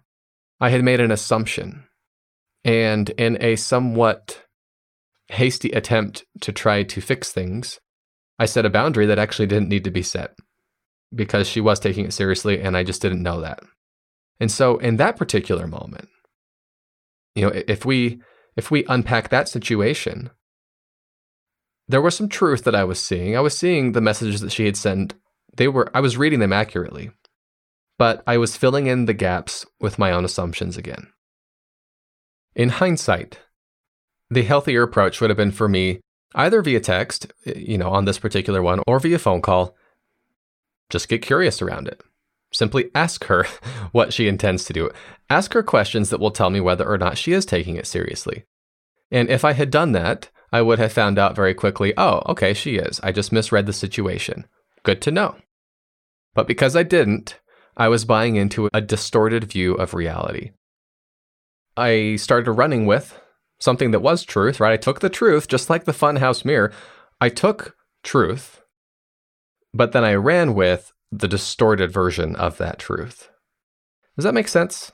I 0.61 0.71
had 0.71 0.85
made 0.85 1.01
an 1.01 1.11
assumption. 1.11 1.85
And 2.65 3.11
in 3.11 3.43
a 3.43 3.57
somewhat 3.57 4.43
hasty 5.29 5.71
attempt 5.71 6.25
to 6.41 6.53
try 6.53 6.83
to 6.83 7.01
fix 7.01 7.33
things, 7.33 7.81
I 8.39 8.47
set 8.47 8.67
a 8.67 8.71
boundary 8.71 9.07
that 9.07 9.19
actually 9.19 9.47
didn't 9.47 9.69
need 9.69 9.85
to 9.85 9.91
be 9.91 10.03
set 10.03 10.35
because 11.15 11.47
she 11.47 11.61
was 11.61 11.81
taking 11.81 12.05
it 12.05 12.13
seriously 12.13 12.61
and 12.61 12.77
I 12.77 12.85
just 12.85 13.03
didn't 13.03 13.23
know 13.23 13.41
that. 13.41 13.61
And 14.41 14.51
so 14.51 14.79
in 14.79 14.97
that 14.97 15.17
particular 15.17 15.67
moment, 15.67 16.09
you 17.35 17.43
know, 17.43 17.63
if 17.67 17.85
we 17.85 18.21
if 18.57 18.71
we 18.71 18.85
unpack 18.89 19.29
that 19.29 19.49
situation, 19.49 20.31
there 21.89 22.03
was 22.03 22.17
some 22.17 22.29
truth 22.29 22.65
that 22.65 22.75
I 22.75 22.85
was 22.85 23.01
seeing. 23.01 23.37
I 23.37 23.41
was 23.41 23.57
seeing 23.57 23.93
the 23.93 24.01
messages 24.01 24.41
that 24.41 24.53
she 24.53 24.67
had 24.67 24.77
sent. 24.77 25.15
They 25.57 25.69
were 25.69 25.91
I 25.95 26.01
was 26.01 26.17
reading 26.17 26.41
them 26.41 26.53
accurately 26.53 27.11
but 28.03 28.21
I 28.27 28.37
was 28.37 28.57
filling 28.57 28.89
in 28.89 29.07
the 29.07 29.15
gaps 29.15 29.65
with 29.81 29.97
my 29.97 30.11
own 30.11 30.25
assumptions 30.25 30.77
again. 30.77 31.13
In 32.57 32.69
hindsight, 32.69 33.39
the 34.29 34.43
healthier 34.43 34.83
approach 34.83 35.21
would 35.21 35.31
have 35.31 35.37
been 35.37 35.53
for 35.53 35.69
me 35.69 36.01
either 36.35 36.63
via 36.63 36.81
text, 36.81 37.33
you 37.45 37.79
know, 37.79 37.91
on 37.91 38.05
this 38.05 38.19
particular 38.19 38.61
one, 38.61 38.81
or 38.89 38.99
via 38.99 39.21
phone 39.21 39.41
call. 39.41 39.77
Just 40.91 41.09
get 41.09 41.23
curious 41.23 41.63
around 41.63 41.87
it. 41.87 42.03
Simply 42.53 42.91
ask 42.95 43.25
her 43.25 43.45
what 43.93 44.13
she 44.13 44.29
intends 44.29 44.65
to 44.65 44.73
do. 44.73 44.91
Ask 45.31 45.55
her 45.55 45.63
questions 45.63 46.11
that 46.11 46.21
will 46.21 46.31
tell 46.31 46.51
me 46.51 46.61
whether 46.61 46.89
or 46.89 46.99
not 46.99 47.19
she 47.19 47.33
is 47.33 47.47
taking 47.47 47.77
it 47.77 47.87
seriously. 47.87 48.45
And 49.11 49.31
if 49.31 49.45
I 49.45 49.53
had 49.53 49.71
done 49.71 49.93
that, 49.93 50.31
I 50.53 50.63
would 50.63 50.79
have 50.79 50.93
found 50.93 51.19
out 51.19 51.35
very 51.35 51.55
quickly 51.55 51.95
oh, 51.97 52.23
okay, 52.29 52.55
she 52.55 52.77
is. 52.77 53.01
I 53.03 53.13
just 53.13 53.33
misread 53.33 53.67
the 53.67 53.73
situation. 53.73 54.47
Good 54.83 55.01
to 55.03 55.11
know. 55.11 55.37
But 56.35 56.47
because 56.47 56.77
I 56.77 56.83
didn't, 56.83 57.41
I 57.77 57.89
was 57.89 58.05
buying 58.05 58.37
into 58.37 58.69
a 58.73 58.81
distorted 58.81 59.45
view 59.45 59.75
of 59.75 59.95
reality. 59.95 60.51
I 61.77 62.17
started 62.17 62.53
running 62.53 62.85
with 62.85 63.19
something 63.59 63.93
that 63.93 64.01
was 64.01 64.25
truth, 64.25 64.61
right? 64.61 64.73
I 64.73 64.77
took 64.77 65.01
the 65.01 65.09
truth, 65.09 65.49
just 65.49 65.71
like 65.71 65.85
the 65.85 65.93
funhouse 65.93 66.45
mirror. 66.45 66.73
I 67.21 67.29
took 67.29 67.77
truth, 68.03 68.63
but 69.73 69.93
then 69.93 70.05
I 70.05 70.15
ran 70.15 70.55
with 70.55 70.93
the 71.13 71.29
distorted 71.29 71.93
version 71.93 72.35
of 72.37 72.59
that 72.59 72.79
truth. 72.79 73.31
Does 74.17 74.25
that 74.25 74.35
make 74.35 74.49
sense? 74.49 74.93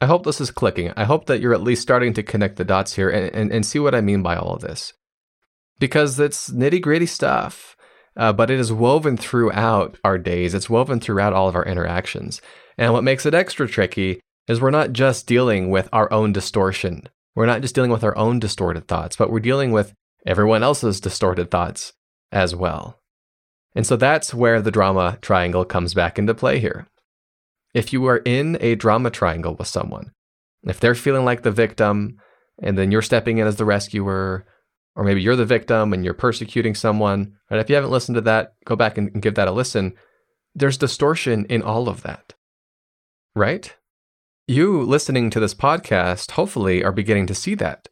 I 0.00 0.06
hope 0.06 0.24
this 0.24 0.40
is 0.40 0.50
clicking. 0.50 0.92
I 0.96 1.04
hope 1.04 1.26
that 1.26 1.40
you're 1.40 1.54
at 1.54 1.62
least 1.62 1.82
starting 1.82 2.12
to 2.14 2.22
connect 2.22 2.56
the 2.56 2.64
dots 2.64 2.94
here 2.94 3.08
and, 3.08 3.32
and, 3.34 3.52
and 3.52 3.64
see 3.64 3.78
what 3.78 3.94
I 3.94 4.00
mean 4.00 4.22
by 4.22 4.34
all 4.34 4.54
of 4.54 4.62
this. 4.62 4.94
Because 5.78 6.18
it's 6.18 6.50
nitty 6.50 6.80
gritty 6.80 7.06
stuff 7.06 7.76
uh, 8.16 8.32
but 8.32 8.50
it 8.50 8.60
is 8.60 8.72
woven 8.72 9.16
throughout 9.16 9.98
our 10.04 10.18
days. 10.18 10.54
It's 10.54 10.70
woven 10.70 11.00
throughout 11.00 11.32
all 11.32 11.48
of 11.48 11.56
our 11.56 11.64
interactions. 11.64 12.40
And 12.76 12.92
what 12.92 13.04
makes 13.04 13.26
it 13.26 13.34
extra 13.34 13.66
tricky 13.66 14.20
is 14.48 14.60
we're 14.60 14.70
not 14.70 14.92
just 14.92 15.26
dealing 15.26 15.70
with 15.70 15.88
our 15.92 16.12
own 16.12 16.32
distortion. 16.32 17.08
We're 17.34 17.46
not 17.46 17.62
just 17.62 17.74
dealing 17.74 17.90
with 17.90 18.04
our 18.04 18.16
own 18.16 18.38
distorted 18.38 18.86
thoughts, 18.86 19.16
but 19.16 19.30
we're 19.30 19.40
dealing 19.40 19.72
with 19.72 19.94
everyone 20.26 20.62
else's 20.62 21.00
distorted 21.00 21.50
thoughts 21.50 21.92
as 22.30 22.54
well. 22.54 22.98
And 23.74 23.86
so 23.86 23.96
that's 23.96 24.34
where 24.34 24.60
the 24.60 24.70
drama 24.70 25.18
triangle 25.22 25.64
comes 25.64 25.94
back 25.94 26.18
into 26.18 26.34
play 26.34 26.58
here. 26.58 26.86
If 27.74 27.92
you 27.92 28.04
are 28.06 28.18
in 28.18 28.58
a 28.60 28.74
drama 28.74 29.10
triangle 29.10 29.56
with 29.58 29.68
someone, 29.68 30.12
if 30.64 30.78
they're 30.78 30.94
feeling 30.94 31.24
like 31.24 31.42
the 31.42 31.50
victim, 31.50 32.18
and 32.62 32.76
then 32.76 32.92
you're 32.92 33.02
stepping 33.02 33.38
in 33.38 33.46
as 33.46 33.56
the 33.56 33.64
rescuer, 33.64 34.46
or 34.94 35.04
maybe 35.04 35.22
you're 35.22 35.36
the 35.36 35.46
victim 35.46 35.92
and 35.92 36.04
you're 36.04 36.14
persecuting 36.14 36.74
someone. 36.74 37.32
Right? 37.50 37.60
If 37.60 37.68
you 37.70 37.74
haven't 37.74 37.90
listened 37.90 38.16
to 38.16 38.20
that, 38.22 38.54
go 38.64 38.76
back 38.76 38.98
and, 38.98 39.10
and 39.14 39.22
give 39.22 39.36
that 39.36 39.48
a 39.48 39.52
listen. 39.52 39.94
There's 40.54 40.76
distortion 40.76 41.46
in 41.46 41.62
all 41.62 41.88
of 41.88 42.02
that, 42.02 42.34
right? 43.34 43.74
You 44.46 44.82
listening 44.82 45.30
to 45.30 45.40
this 45.40 45.54
podcast, 45.54 46.32
hopefully, 46.32 46.84
are 46.84 46.92
beginning 46.92 47.26
to 47.28 47.34
see 47.34 47.54
that. 47.54 47.88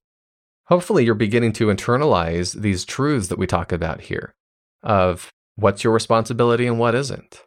Hopefully, 0.67 1.05
you're 1.05 1.15
beginning 1.15 1.53
to 1.55 1.69
internalize 1.69 2.61
these 2.61 2.85
truths 2.85 3.29
that 3.29 3.39
we 3.39 3.47
talk 3.47 3.73
about 3.73 4.03
here 4.03 4.35
of 4.83 5.31
what's 5.61 5.85
your 5.85 5.93
responsibility 5.93 6.67
and 6.67 6.79
what 6.79 6.95
isn't, 6.95 7.43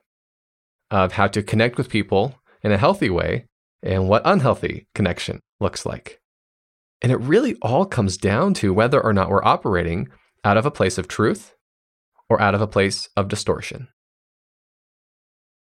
of 0.92 1.14
how 1.14 1.28
to 1.28 1.44
connect 1.44 1.78
with 1.78 1.90
people 1.90 2.36
in 2.62 2.72
a 2.72 2.78
healthy 2.78 3.10
way 3.10 3.46
and 3.82 4.08
what 4.08 4.22
unhealthy 4.26 4.88
connection 4.96 5.40
looks 5.60 5.86
like. 5.86 6.20
And 7.02 7.12
it 7.12 7.18
really 7.18 7.56
all 7.62 7.86
comes 7.86 8.18
down 8.18 8.54
to 8.56 8.74
whether 8.74 9.04
or 9.04 9.14
not 9.14 9.30
we're 9.30 9.44
operating 9.44 10.10
out 10.46 10.58
of 10.58 10.66
a 10.66 10.72
place 10.72 10.98
of 10.98 11.08
truth 11.08 11.54
or 12.30 12.42
out 12.42 12.56
of 12.56 12.62
a 12.62 12.68
place 12.68 13.10
of 13.18 13.28
distortion. 13.28 13.90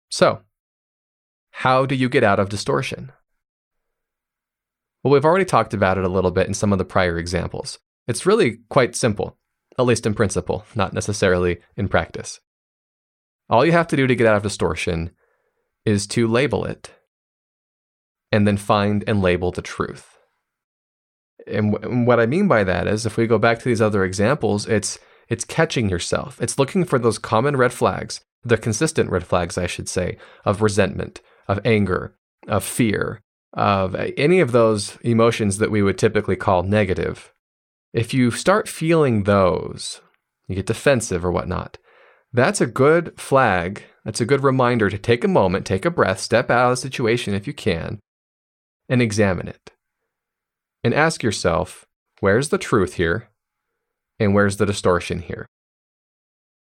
So, 0.09 0.41
how 1.51 1.85
do 1.85 1.95
you 1.95 2.07
get 2.07 2.23
out 2.23 2.39
of 2.39 2.49
distortion? 2.49 3.11
Well, 5.03 5.13
we've 5.13 5.25
already 5.25 5.45
talked 5.45 5.73
about 5.73 5.97
it 5.97 6.05
a 6.05 6.09
little 6.09 6.31
bit 6.31 6.47
in 6.47 6.53
some 6.53 6.71
of 6.71 6.77
the 6.77 6.85
prior 6.85 7.17
examples. 7.17 7.79
It's 8.07 8.25
really 8.25 8.59
quite 8.69 8.95
simple, 8.95 9.37
at 9.77 9.85
least 9.85 10.05
in 10.05 10.13
principle, 10.13 10.65
not 10.75 10.93
necessarily 10.93 11.59
in 11.75 11.87
practice. 11.87 12.39
All 13.49 13.65
you 13.65 13.71
have 13.71 13.87
to 13.87 13.95
do 13.95 14.07
to 14.07 14.15
get 14.15 14.27
out 14.27 14.35
of 14.35 14.43
distortion 14.43 15.11
is 15.85 16.07
to 16.07 16.27
label 16.27 16.65
it 16.65 16.91
and 18.31 18.47
then 18.47 18.57
find 18.57 19.03
and 19.07 19.21
label 19.21 19.51
the 19.51 19.61
truth 19.61 20.17
and, 21.47 21.73
w- 21.73 21.91
and 21.91 22.07
what 22.07 22.19
I 22.19 22.25
mean 22.25 22.47
by 22.47 22.63
that 22.63 22.87
is, 22.87 23.05
if 23.05 23.17
we 23.17 23.27
go 23.27 23.37
back 23.37 23.59
to 23.59 23.65
these 23.65 23.81
other 23.81 24.03
examples, 24.03 24.67
it's 24.67 24.99
it's 25.29 25.43
catching 25.43 25.89
yourself. 25.89 26.41
It's 26.41 26.57
looking 26.57 26.85
for 26.85 26.97
those 26.97 27.19
common 27.19 27.57
red 27.57 27.73
flags, 27.73 28.21
the 28.43 28.57
consistent 28.57 29.09
red 29.09 29.25
flags, 29.25 29.57
I 29.57 29.67
should 29.67 29.89
say, 29.89 30.17
of 30.45 30.61
resentment, 30.61 31.21
of 31.49 31.59
anger, 31.65 32.15
of 32.47 32.63
fear, 32.63 33.21
of 33.53 33.93
any 33.95 34.39
of 34.39 34.53
those 34.53 34.97
emotions 35.01 35.57
that 35.57 35.71
we 35.71 35.81
would 35.81 35.97
typically 35.97 36.37
call 36.37 36.63
negative. 36.63 37.33
If 37.93 38.13
you 38.13 38.31
start 38.31 38.67
feeling 38.67 39.23
those, 39.23 40.01
you 40.47 40.55
get 40.55 40.65
defensive 40.65 41.23
or 41.25 41.31
whatnot, 41.31 41.77
that's 42.33 42.61
a 42.61 42.67
good 42.67 43.19
flag. 43.19 43.83
That's 44.05 44.21
a 44.21 44.25
good 44.25 44.43
reminder 44.43 44.89
to 44.89 44.97
take 44.97 45.23
a 45.23 45.29
moment, 45.29 45.65
take 45.65 45.85
a 45.85 45.91
breath, 45.91 46.19
step 46.19 46.49
out 46.49 46.71
of 46.71 46.71
the 46.71 46.77
situation 46.77 47.33
if 47.33 47.47
you 47.47 47.53
can, 47.53 47.99
and 48.87 49.01
examine 49.01 49.47
it 49.47 49.71
and 50.83 50.93
ask 50.93 51.23
yourself 51.23 51.85
where's 52.21 52.49
the 52.49 52.57
truth 52.57 52.93
here 52.93 53.29
and 54.19 54.33
where's 54.33 54.57
the 54.57 54.65
distortion 54.65 55.19
here? 55.19 55.45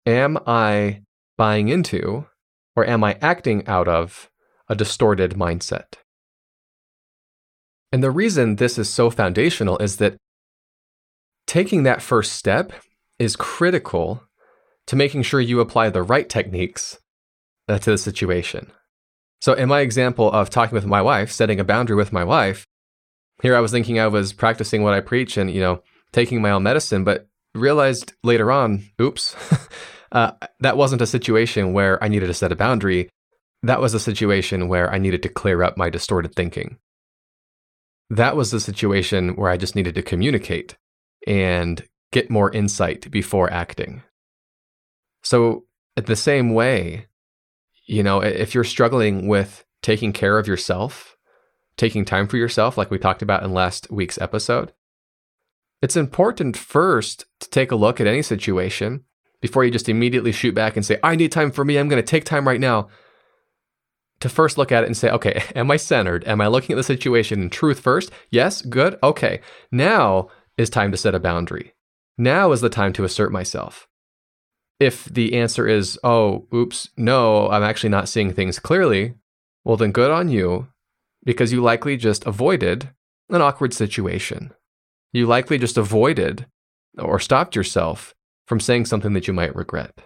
Am 0.05 0.39
I 0.47 1.03
buying 1.37 1.69
into 1.69 2.27
or 2.75 2.85
am 2.87 3.05
I 3.05 3.19
acting 3.23 3.67
out 3.67 3.89
of 3.89 4.29
a 4.69 4.75
distorted 4.75 5.33
mindset? 5.33 5.95
And 7.93 8.03
the 8.03 8.11
reason 8.11 8.57
this 8.57 8.79
is 8.79 8.93
so 8.93 9.11
foundational 9.11 9.79
is 9.79 9.99
that 9.99 10.17
taking 11.47 11.83
that 11.83 12.03
first 12.03 12.33
step 12.33 12.73
is 13.19 13.37
critical 13.37 14.23
to 14.87 14.97
making 14.97 15.23
sure 15.23 15.41
you 15.41 15.61
apply 15.61 15.91
the 15.91 16.03
right 16.03 16.29
techniques 16.29 16.99
uh, 17.69 17.79
to 17.79 17.91
the 17.91 17.99
situation. 17.99 18.71
So, 19.41 19.53
in 19.53 19.69
my 19.69 19.81
example 19.81 20.31
of 20.31 20.51
talking 20.51 20.75
with 20.75 20.87
my 20.87 21.03
wife, 21.03 21.31
setting 21.31 21.61
a 21.61 21.65
boundary 21.65 21.97
with 21.97 22.13
my 22.13 22.25
wife, 22.25 22.67
here 23.43 23.55
I 23.55 23.61
was 23.61 23.71
thinking 23.71 23.99
I 23.99 24.07
was 24.07 24.33
practicing 24.33 24.83
what 24.83 24.95
I 24.95 25.01
preach 25.01 25.37
and, 25.37 25.51
you 25.51 25.61
know, 25.61 25.83
taking 26.13 26.41
my 26.41 26.51
own 26.51 26.63
medicine, 26.63 27.05
but 27.05 27.29
realized 27.55 28.13
later 28.23 28.51
on, 28.51 28.85
oops, 29.01 29.37
uh, 30.13 30.33
that 30.61 30.77
wasn't 30.77 31.03
a 31.03 31.07
situation 31.07 31.73
where 31.73 32.03
I 32.03 32.09
needed 32.09 32.29
to 32.29 32.35
set 32.35 32.53
a 32.53 32.57
boundary. 32.57 33.11
That 33.63 33.81
was 33.81 33.95
a 33.95 34.01
situation 34.01 34.69
where 34.69 34.93
I 34.93 34.99
needed 34.99 35.23
to 35.25 35.29
clear 35.29 35.63
up 35.63 35.77
my 35.77 35.91
distorted 35.91 36.35
thinking. 36.35 36.79
that 38.11 38.37
was 38.37 38.51
the 38.53 38.61
situation 38.61 39.37
where 39.37 39.51
I 39.51 39.57
just 39.57 39.75
needed 39.75 39.95
to 39.97 40.03
communicate 40.03 40.77
and 41.27 41.85
get 42.13 42.31
more 42.31 42.51
insight 42.53 43.11
before 43.11 43.53
acting. 43.53 44.03
So, 45.23 45.65
at 45.97 46.07
the 46.07 46.17
same 46.17 46.53
way, 46.53 47.07
you 47.87 48.03
know, 48.03 48.21
if 48.21 48.55
you're 48.55 48.65
struggling 48.65 49.29
with 49.29 49.65
taking 49.83 50.13
care 50.13 50.39
of 50.39 50.47
yourself, 50.47 51.17
taking 51.77 52.05
time 52.05 52.29
for 52.29 52.37
yourself, 52.37 52.77
like 52.77 52.91
we 52.91 52.99
talked 52.99 53.23
about 53.23 53.43
in 53.43 53.53
last 53.53 53.91
week's 53.91 54.19
episode, 54.19 54.73
it's 55.83 55.97
important 55.97 56.57
first 56.57 57.25
to 57.41 57.51
take 57.51 57.71
a 57.71 57.77
look 57.77 58.01
at 58.01 58.07
any 58.07 58.23
situation 58.23 59.05
before 59.41 59.65
you 59.65 59.71
just 59.71 59.89
immediately 59.89 60.33
shoot 60.33 60.55
back 60.55 60.77
and 60.77 60.85
say, 60.85 60.99
I 61.03 61.15
need 61.15 61.33
time 61.33 61.51
for 61.51 61.65
me. 61.65 61.77
I'm 61.77 61.89
going 61.89 62.03
to 62.03 62.07
take 62.07 62.25
time 62.25 62.47
right 62.49 62.61
now. 62.61 62.89
To 64.21 64.31
first 64.31 64.57
look 64.57 64.73
at 64.73 64.83
it 64.83 64.87
and 64.87 64.97
say, 64.97 65.11
okay, 65.11 65.43
am 65.55 65.71
I 65.71 65.77
centered? 65.77 66.27
Am 66.27 66.41
I 66.41 66.47
looking 66.47 66.73
at 66.73 66.77
the 66.77 66.83
situation 66.83 67.43
in 67.43 67.51
truth 67.51 67.81
first? 67.81 68.11
Yes, 68.31 68.63
good. 68.63 68.99
Okay. 69.03 69.41
Now 69.71 70.29
is 70.57 70.71
time 70.71 70.91
to 70.91 70.97
set 70.97 71.15
a 71.15 71.21
boundary. 71.21 71.75
Now 72.19 72.53
is 72.53 72.61
the 72.61 72.69
time 72.69 72.93
to 72.95 73.05
assert 73.05 73.33
myself. 73.33 73.87
If 74.79 75.07
the 75.07 75.35
answer 75.35 75.67
is, 75.67 75.99
oh, 76.05 76.47
oops, 76.53 76.89
no, 76.97 77.49
I'm 77.49 77.63
actually 77.63 77.91
not 77.91 78.09
seeing 78.09 78.33
things 78.33 78.59
clearly, 78.59 79.15
well, 79.65 79.77
then 79.77 79.93
good 79.93 80.11
on 80.11 80.29
you 80.29 80.69
because 81.25 81.53
you 81.53 81.61
likely 81.61 81.97
just 81.97 82.27
avoided 82.27 82.91
an 83.31 83.43
awkward 83.43 83.75
situation. 83.75 84.53
You 85.13 85.27
likely 85.27 85.59
just 85.59 85.77
avoided 85.77 86.47
or 86.99 87.19
stopped 87.19 87.57
yourself 87.57 88.15
from 88.47 88.61
saying 88.61 88.87
something 88.87 89.13
that 89.15 89.27
you 89.27 89.35
might 89.35 89.57
regret. 89.57 89.99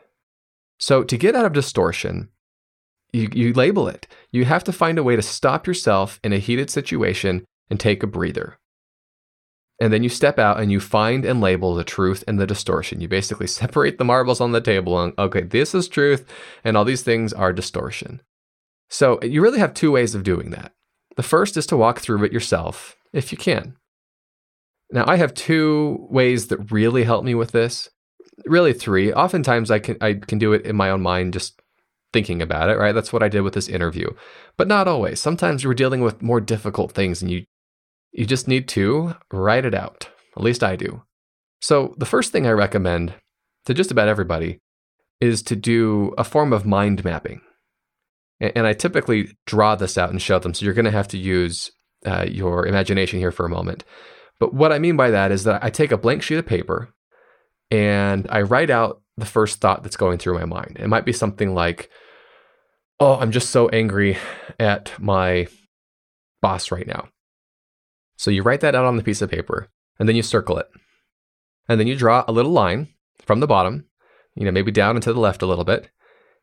So, 0.78 1.04
to 1.04 1.18
get 1.18 1.36
out 1.36 1.44
of 1.44 1.52
distortion, 1.52 2.30
you, 3.12 3.28
you 3.32 3.52
label 3.52 3.86
it. 3.88 4.06
You 4.32 4.46
have 4.46 4.64
to 4.64 4.72
find 4.72 4.98
a 4.98 5.02
way 5.02 5.14
to 5.14 5.22
stop 5.22 5.66
yourself 5.66 6.18
in 6.24 6.32
a 6.32 6.38
heated 6.38 6.70
situation 6.70 7.44
and 7.68 7.78
take 7.78 8.02
a 8.02 8.06
breather. 8.06 8.59
And 9.80 9.92
then 9.92 10.02
you 10.02 10.10
step 10.10 10.38
out 10.38 10.60
and 10.60 10.70
you 10.70 10.78
find 10.78 11.24
and 11.24 11.40
label 11.40 11.74
the 11.74 11.84
truth 11.84 12.22
and 12.28 12.38
the 12.38 12.46
distortion. 12.46 13.00
You 13.00 13.08
basically 13.08 13.46
separate 13.48 13.98
the 13.98 14.04
marbles 14.04 14.40
on 14.40 14.52
the 14.52 14.60
table 14.60 15.00
and, 15.00 15.14
okay, 15.18 15.42
this 15.42 15.74
is 15.74 15.88
truth, 15.88 16.26
and 16.62 16.76
all 16.76 16.84
these 16.84 17.02
things 17.02 17.32
are 17.32 17.52
distortion. 17.52 18.20
So 18.90 19.20
you 19.22 19.40
really 19.40 19.60
have 19.60 19.72
two 19.72 19.92
ways 19.92 20.14
of 20.14 20.22
doing 20.22 20.50
that. 20.50 20.72
The 21.16 21.22
first 21.22 21.56
is 21.56 21.66
to 21.66 21.76
walk 21.76 22.00
through 22.00 22.24
it 22.24 22.32
yourself, 22.32 22.96
if 23.12 23.32
you 23.32 23.38
can. 23.38 23.76
Now, 24.92 25.04
I 25.06 25.16
have 25.16 25.34
two 25.34 26.06
ways 26.10 26.48
that 26.48 26.72
really 26.72 27.04
help 27.04 27.24
me 27.24 27.34
with 27.34 27.52
this. 27.52 27.88
Really, 28.46 28.72
three. 28.72 29.12
Oftentimes, 29.12 29.70
I 29.70 29.78
can 29.78 29.96
I 30.00 30.14
can 30.14 30.38
do 30.38 30.52
it 30.52 30.64
in 30.64 30.74
my 30.74 30.90
own 30.90 31.02
mind, 31.02 31.34
just 31.34 31.60
thinking 32.12 32.42
about 32.42 32.70
it. 32.70 32.78
Right, 32.78 32.92
that's 32.92 33.12
what 33.12 33.22
I 33.22 33.28
did 33.28 33.42
with 33.42 33.54
this 33.54 33.68
interview. 33.68 34.10
But 34.56 34.66
not 34.66 34.88
always. 34.88 35.20
Sometimes 35.20 35.64
we're 35.64 35.74
dealing 35.74 36.00
with 36.00 36.22
more 36.22 36.40
difficult 36.40 36.92
things, 36.92 37.22
and 37.22 37.30
you 37.30 37.44
you 38.12 38.26
just 38.26 38.48
need 38.48 38.68
to 38.68 39.14
write 39.32 39.64
it 39.64 39.74
out. 39.74 40.08
At 40.36 40.42
least 40.42 40.62
I 40.62 40.76
do. 40.76 41.02
So, 41.60 41.94
the 41.98 42.06
first 42.06 42.32
thing 42.32 42.46
I 42.46 42.52
recommend 42.52 43.14
to 43.66 43.74
just 43.74 43.90
about 43.90 44.08
everybody 44.08 44.58
is 45.20 45.42
to 45.42 45.56
do 45.56 46.14
a 46.16 46.24
form 46.24 46.52
of 46.52 46.64
mind 46.64 47.04
mapping. 47.04 47.42
And 48.40 48.66
I 48.66 48.72
typically 48.72 49.36
draw 49.44 49.74
this 49.74 49.98
out 49.98 50.10
and 50.10 50.22
show 50.22 50.38
them. 50.38 50.54
So, 50.54 50.64
you're 50.64 50.74
going 50.74 50.86
to 50.86 50.90
have 50.90 51.08
to 51.08 51.18
use 51.18 51.70
uh, 52.06 52.24
your 52.28 52.66
imagination 52.66 53.18
here 53.18 53.32
for 53.32 53.44
a 53.44 53.50
moment. 53.50 53.84
But 54.38 54.54
what 54.54 54.72
I 54.72 54.78
mean 54.78 54.96
by 54.96 55.10
that 55.10 55.30
is 55.30 55.44
that 55.44 55.62
I 55.62 55.70
take 55.70 55.92
a 55.92 55.98
blank 55.98 56.22
sheet 56.22 56.38
of 56.38 56.46
paper 56.46 56.94
and 57.70 58.26
I 58.30 58.40
write 58.42 58.70
out 58.70 59.02
the 59.16 59.26
first 59.26 59.60
thought 59.60 59.82
that's 59.82 59.96
going 59.96 60.18
through 60.18 60.38
my 60.38 60.46
mind. 60.46 60.78
It 60.80 60.88
might 60.88 61.04
be 61.04 61.12
something 61.12 61.54
like, 61.54 61.90
oh, 62.98 63.16
I'm 63.16 63.32
just 63.32 63.50
so 63.50 63.68
angry 63.68 64.16
at 64.58 64.92
my 64.98 65.46
boss 66.40 66.70
right 66.70 66.86
now. 66.86 67.08
So 68.20 68.30
you 68.30 68.42
write 68.42 68.61
that 68.61 68.74
out 68.74 68.85
on 68.85 68.98
the 68.98 69.02
piece 69.02 69.22
of 69.22 69.30
paper 69.30 69.70
and 69.98 70.06
then 70.06 70.14
you 70.14 70.20
circle 70.20 70.59
it. 70.59 70.68
And 71.70 71.80
then 71.80 71.87
you 71.87 71.96
draw 71.96 72.22
a 72.28 72.33
little 72.33 72.52
line 72.52 72.88
from 73.22 73.40
the 73.40 73.46
bottom, 73.46 73.87
you 74.35 74.44
know, 74.44 74.50
maybe 74.50 74.70
down 74.70 74.94
and 74.94 75.02
to 75.04 75.14
the 75.14 75.18
left 75.18 75.40
a 75.40 75.46
little 75.46 75.64
bit. 75.64 75.88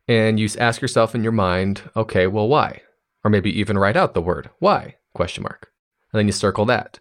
And 0.08 0.40
you 0.40 0.48
ask 0.58 0.82
yourself 0.82 1.14
in 1.14 1.22
your 1.22 1.30
mind, 1.30 1.82
okay, 1.94 2.26
well, 2.26 2.48
why? 2.48 2.82
Or 3.22 3.30
maybe 3.30 3.56
even 3.56 3.78
write 3.78 3.96
out 3.96 4.14
the 4.14 4.20
word 4.20 4.50
why 4.58 4.96
question 5.14 5.44
mark. 5.44 5.70
And 6.12 6.18
then 6.18 6.26
you 6.26 6.32
circle 6.32 6.64
that, 6.64 6.98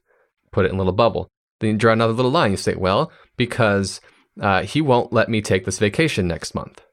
put 0.52 0.64
it 0.64 0.70
in 0.70 0.76
a 0.76 0.78
little 0.78 0.94
bubble. 0.94 1.28
Then 1.60 1.72
you 1.72 1.78
draw 1.78 1.94
another 1.94 2.14
little 2.14 2.30
line. 2.30 2.52
You 2.52 2.58
say, 2.58 2.76
well, 2.76 3.12
because 3.36 4.00
uh, 4.40 4.62
he 4.62 4.80
won't 4.80 5.12
let 5.12 5.28
me 5.28 5.42
take 5.42 5.66
this 5.66 5.80
vacation 5.80 6.28
next 6.28 6.54
month. 6.54 6.84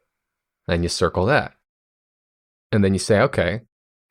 And 0.66 0.82
you 0.82 0.88
circle 0.88 1.26
that. 1.26 1.52
And 2.72 2.82
then 2.82 2.94
you 2.94 2.98
say, 2.98 3.20
okay, 3.20 3.60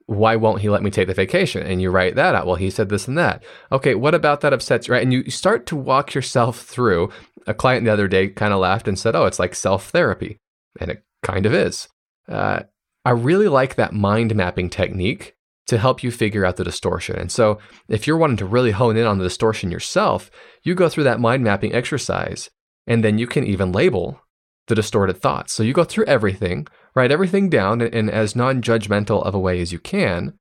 why 0.05 0.35
won't 0.35 0.61
he 0.61 0.69
let 0.69 0.83
me 0.83 0.91
take 0.91 1.07
the 1.07 1.13
vacation? 1.13 1.63
And 1.63 1.81
you 1.81 1.89
write 1.89 2.15
that 2.15 2.35
out. 2.35 2.45
Well, 2.45 2.55
he 2.55 2.69
said 2.69 2.89
this 2.89 3.07
and 3.07 3.17
that. 3.17 3.43
Okay, 3.71 3.95
what 3.95 4.15
about 4.15 4.41
that 4.41 4.53
upsets 4.53 4.87
you, 4.87 4.93
right? 4.93 5.03
And 5.03 5.13
you 5.13 5.29
start 5.29 5.65
to 5.67 5.75
walk 5.75 6.13
yourself 6.13 6.61
through. 6.61 7.09
A 7.45 7.53
client 7.53 7.85
the 7.85 7.91
other 7.91 8.07
day 8.07 8.29
kind 8.29 8.53
of 8.53 8.59
laughed 8.59 8.87
and 8.87 8.97
said, 8.97 9.15
oh, 9.15 9.25
it's 9.25 9.39
like 9.39 9.55
self 9.55 9.89
therapy. 9.89 10.39
And 10.79 10.91
it 10.91 11.03
kind 11.23 11.45
of 11.45 11.53
is. 11.53 11.87
Uh, 12.27 12.61
I 13.05 13.11
really 13.11 13.47
like 13.47 13.75
that 13.75 13.93
mind 13.93 14.35
mapping 14.35 14.69
technique 14.69 15.35
to 15.67 15.77
help 15.77 16.03
you 16.03 16.11
figure 16.11 16.45
out 16.45 16.57
the 16.57 16.63
distortion. 16.63 17.17
And 17.17 17.31
so, 17.31 17.59
if 17.87 18.07
you're 18.07 18.17
wanting 18.17 18.37
to 18.37 18.45
really 18.45 18.71
hone 18.71 18.97
in 18.97 19.05
on 19.05 19.17
the 19.17 19.23
distortion 19.23 19.71
yourself, 19.71 20.29
you 20.63 20.75
go 20.75 20.89
through 20.89 21.05
that 21.05 21.19
mind 21.19 21.43
mapping 21.43 21.73
exercise, 21.73 22.49
and 22.87 23.03
then 23.03 23.17
you 23.17 23.27
can 23.27 23.45
even 23.45 23.71
label 23.71 24.21
the 24.67 24.75
distorted 24.75 25.21
thoughts. 25.21 25.53
So, 25.53 25.63
you 25.63 25.73
go 25.73 25.83
through 25.83 26.05
everything, 26.05 26.67
write 26.95 27.11
everything 27.11 27.49
down 27.49 27.81
in, 27.81 28.09
as 28.09 28.35
non 28.35 28.61
judgmental 28.61 29.23
of 29.25 29.33
a 29.33 29.39
way 29.39 29.59
as 29.61 29.71
you 29.71 29.79
can, 29.79 30.33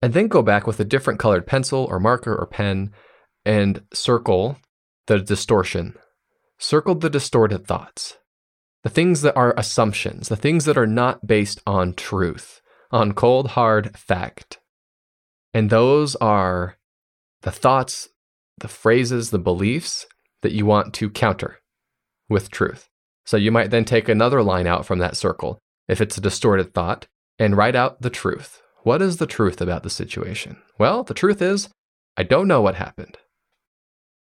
and 0.00 0.12
then 0.12 0.28
go 0.28 0.42
back 0.42 0.66
with 0.66 0.78
a 0.80 0.84
different 0.84 1.18
colored 1.18 1.46
pencil 1.46 1.86
or 1.90 1.98
marker 1.98 2.34
or 2.34 2.46
pen 2.46 2.92
and 3.44 3.82
circle 3.92 4.58
the 5.06 5.18
distortion. 5.18 5.94
Circle 6.58 6.96
the 6.96 7.10
distorted 7.10 7.66
thoughts, 7.66 8.16
the 8.82 8.90
things 8.90 9.22
that 9.22 9.36
are 9.36 9.54
assumptions, 9.56 10.28
the 10.28 10.36
things 10.36 10.64
that 10.64 10.76
are 10.76 10.88
not 10.88 11.26
based 11.26 11.60
on 11.66 11.94
truth, 11.94 12.60
on 12.90 13.12
cold, 13.12 13.50
hard 13.50 13.96
fact. 13.96 14.58
And 15.54 15.70
those 15.70 16.16
are 16.16 16.76
the 17.42 17.52
thoughts, 17.52 18.08
the 18.58 18.68
phrases, 18.68 19.30
the 19.30 19.38
beliefs 19.38 20.06
that 20.42 20.52
you 20.52 20.66
want 20.66 20.94
to 20.94 21.10
counter 21.10 21.58
with 22.28 22.50
truth. 22.50 22.88
So 23.28 23.36
you 23.36 23.52
might 23.52 23.70
then 23.70 23.84
take 23.84 24.08
another 24.08 24.42
line 24.42 24.66
out 24.66 24.86
from 24.86 25.00
that 25.00 25.14
circle 25.14 25.58
if 25.86 26.00
it's 26.00 26.16
a 26.16 26.20
distorted 26.22 26.72
thought, 26.72 27.06
and 27.38 27.58
write 27.58 27.76
out 27.76 28.00
the 28.00 28.08
truth. 28.08 28.62
What 28.84 29.02
is 29.02 29.18
the 29.18 29.26
truth 29.26 29.60
about 29.60 29.82
the 29.82 29.90
situation? 29.90 30.56
Well, 30.78 31.02
the 31.02 31.12
truth 31.12 31.42
is, 31.42 31.68
I 32.16 32.22
don't 32.22 32.48
know 32.48 32.62
what 32.62 32.76
happened. 32.76 33.18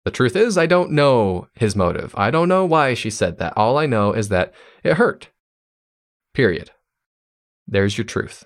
The 0.05 0.11
truth 0.11 0.35
is, 0.35 0.59
I 0.59 0.67
don't 0.67 0.91
know 0.91 1.47
his 1.55 1.77
motive. 1.77 2.13
I 2.17 2.33
don't 2.33 2.49
know 2.49 2.65
why 2.65 2.95
she 2.95 3.11
said 3.11 3.39
that. 3.39 3.57
All 3.57 3.79
I 3.79 3.87
know 3.87 4.13
is 4.13 4.29
that 4.31 4.53
it 4.83 4.95
hurt. 4.95 5.29
Period. 6.35 6.73
There's 7.69 7.97
your 7.97 8.05
truth. 8.05 8.45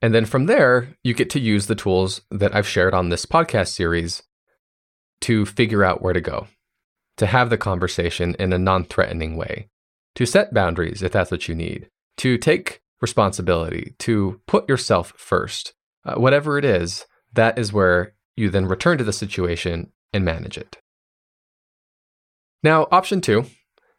And 0.00 0.14
then 0.14 0.24
from 0.24 0.46
there, 0.46 0.96
you 1.04 1.12
get 1.12 1.28
to 1.28 1.40
use 1.40 1.66
the 1.66 1.74
tools 1.74 2.22
that 2.30 2.54
I've 2.54 2.66
shared 2.66 2.94
on 2.94 3.10
this 3.10 3.26
podcast 3.26 3.68
series 3.68 4.22
to 5.20 5.44
figure 5.44 5.84
out 5.84 6.00
where 6.00 6.14
to 6.14 6.22
go, 6.22 6.46
to 7.20 7.26
have 7.26 7.50
the 7.50 7.58
conversation 7.58 8.34
in 8.38 8.50
a 8.50 8.58
non 8.58 8.82
threatening 8.82 9.36
way, 9.36 9.68
to 10.14 10.24
set 10.24 10.54
boundaries 10.54 11.02
if 11.02 11.12
that's 11.12 11.30
what 11.30 11.48
you 11.48 11.54
need, 11.54 11.86
to 12.16 12.38
take 12.38 12.80
responsibility, 13.02 13.94
to 13.98 14.40
put 14.46 14.66
yourself 14.70 15.12
first. 15.18 15.74
Uh, 16.02 16.14
whatever 16.14 16.56
it 16.56 16.64
is, 16.64 17.04
that 17.34 17.58
is 17.58 17.74
where 17.74 18.14
you 18.36 18.48
then 18.48 18.64
return 18.64 18.96
to 18.96 19.04
the 19.04 19.12
situation 19.12 19.92
and 20.14 20.24
manage 20.24 20.56
it. 20.56 20.78
Now, 22.62 22.88
option 22.90 23.20
two, 23.20 23.44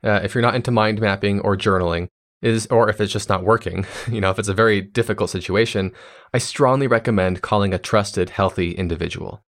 uh, 0.04 0.22
if 0.24 0.34
you're 0.34 0.42
not 0.42 0.56
into 0.56 0.72
mind 0.72 1.00
mapping 1.00 1.42
or 1.42 1.56
journaling, 1.56 2.08
is, 2.42 2.66
or 2.72 2.90
if 2.90 3.00
it's 3.00 3.14
just 3.14 3.30
not 3.30 3.44
working, 3.44 3.86
you 4.12 4.20
know, 4.20 4.32
if 4.32 4.40
it's 4.40 4.48
a 4.48 4.54
very 4.56 4.82
difficult 4.82 5.30
situation, 5.30 5.92
I 6.34 6.40
strongly 6.40 6.88
recommend 6.88 7.44
calling 7.44 7.72
a 7.72 7.78
trusted, 7.78 8.32
healthy 8.32 8.72
individual. 8.72 9.44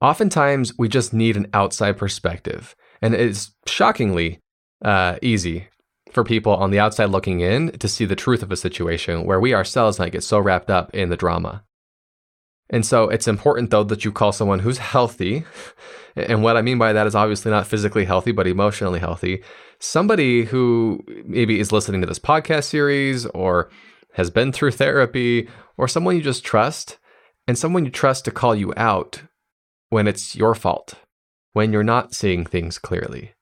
Oftentimes, 0.00 0.72
we 0.78 0.88
just 0.88 1.14
need 1.14 1.36
an 1.36 1.48
outside 1.54 1.96
perspective, 1.96 2.76
and 3.00 3.14
it's 3.14 3.54
shockingly 3.66 4.40
uh, 4.84 5.16
easy 5.22 5.68
for 6.12 6.24
people 6.24 6.54
on 6.54 6.70
the 6.70 6.78
outside 6.78 7.06
looking 7.06 7.40
in 7.40 7.72
to 7.72 7.88
see 7.88 8.04
the 8.04 8.16
truth 8.16 8.42
of 8.42 8.52
a 8.52 8.56
situation 8.56 9.24
where 9.24 9.40
we 9.40 9.54
ourselves 9.54 9.98
might 9.98 10.12
get 10.12 10.22
so 10.22 10.38
wrapped 10.38 10.70
up 10.70 10.94
in 10.94 11.08
the 11.08 11.16
drama. 11.16 11.64
And 12.70 12.84
so 12.84 13.08
it's 13.08 13.28
important 13.28 13.70
though 13.70 13.84
that 13.84 14.04
you 14.04 14.12
call 14.12 14.32
someone 14.32 14.60
who's 14.60 14.78
healthy. 14.94 15.44
And 16.16 16.42
what 16.42 16.56
I 16.56 16.62
mean 16.62 16.78
by 16.78 16.92
that 16.92 17.06
is 17.06 17.14
obviously 17.14 17.50
not 17.50 17.66
physically 17.66 18.04
healthy, 18.04 18.32
but 18.32 18.46
emotionally 18.46 19.00
healthy. 19.00 19.42
Somebody 19.78 20.44
who 20.44 21.04
maybe 21.26 21.60
is 21.60 21.72
listening 21.72 22.00
to 22.00 22.06
this 22.06 22.18
podcast 22.18 22.64
series 22.64 23.26
or 23.26 23.70
has 24.14 24.30
been 24.30 24.52
through 24.52 24.70
therapy 24.70 25.48
or 25.76 25.86
someone 25.86 26.16
you 26.16 26.22
just 26.22 26.44
trust 26.44 26.98
and 27.46 27.58
someone 27.58 27.84
you 27.84 27.90
trust 27.90 28.24
to 28.24 28.30
call 28.30 28.54
you 28.54 28.72
out 28.76 29.22
when 29.90 30.06
it's 30.06 30.34
your 30.34 30.54
fault, 30.54 30.94
when 31.52 31.72
you're 31.72 31.82
not 31.82 32.14
seeing 32.14 32.44
things 32.44 32.78
clearly. 32.78 33.32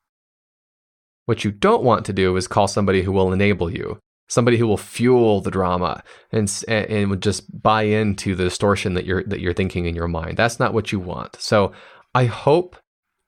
What 1.27 1.45
you 1.45 1.51
don't 1.51 1.83
want 1.83 2.05
to 2.07 2.13
do 2.13 2.37
is 2.37 2.47
call 2.47 2.69
somebody 2.69 3.03
who 3.03 3.13
will 3.13 3.33
enable 3.33 3.71
you, 3.71 3.99
somebody 4.29 4.59
who 4.59 4.67
will 4.67 4.77
fuel 4.77 5.41
the 5.41 5.51
drama 5.51 6.03
and 6.31 6.53
and 6.69 7.11
would 7.11 7.23
just 7.23 7.63
buy 7.63 7.83
into 7.83 8.35
the 8.35 8.45
distortion 8.45 8.95
that 8.95 9.07
you're 9.07 9.25
that 9.25 9.41
you're 9.41 9.55
thinking 9.55 9.87
in 9.87 9.95
your 9.95 10.09
mind. 10.09 10.37
That's 10.37 10.61
not 10.61 10.75
what 10.75 10.93
you 10.93 11.01
want. 11.01 11.37
So 11.41 11.73
I 12.15 12.27
hope 12.27 12.77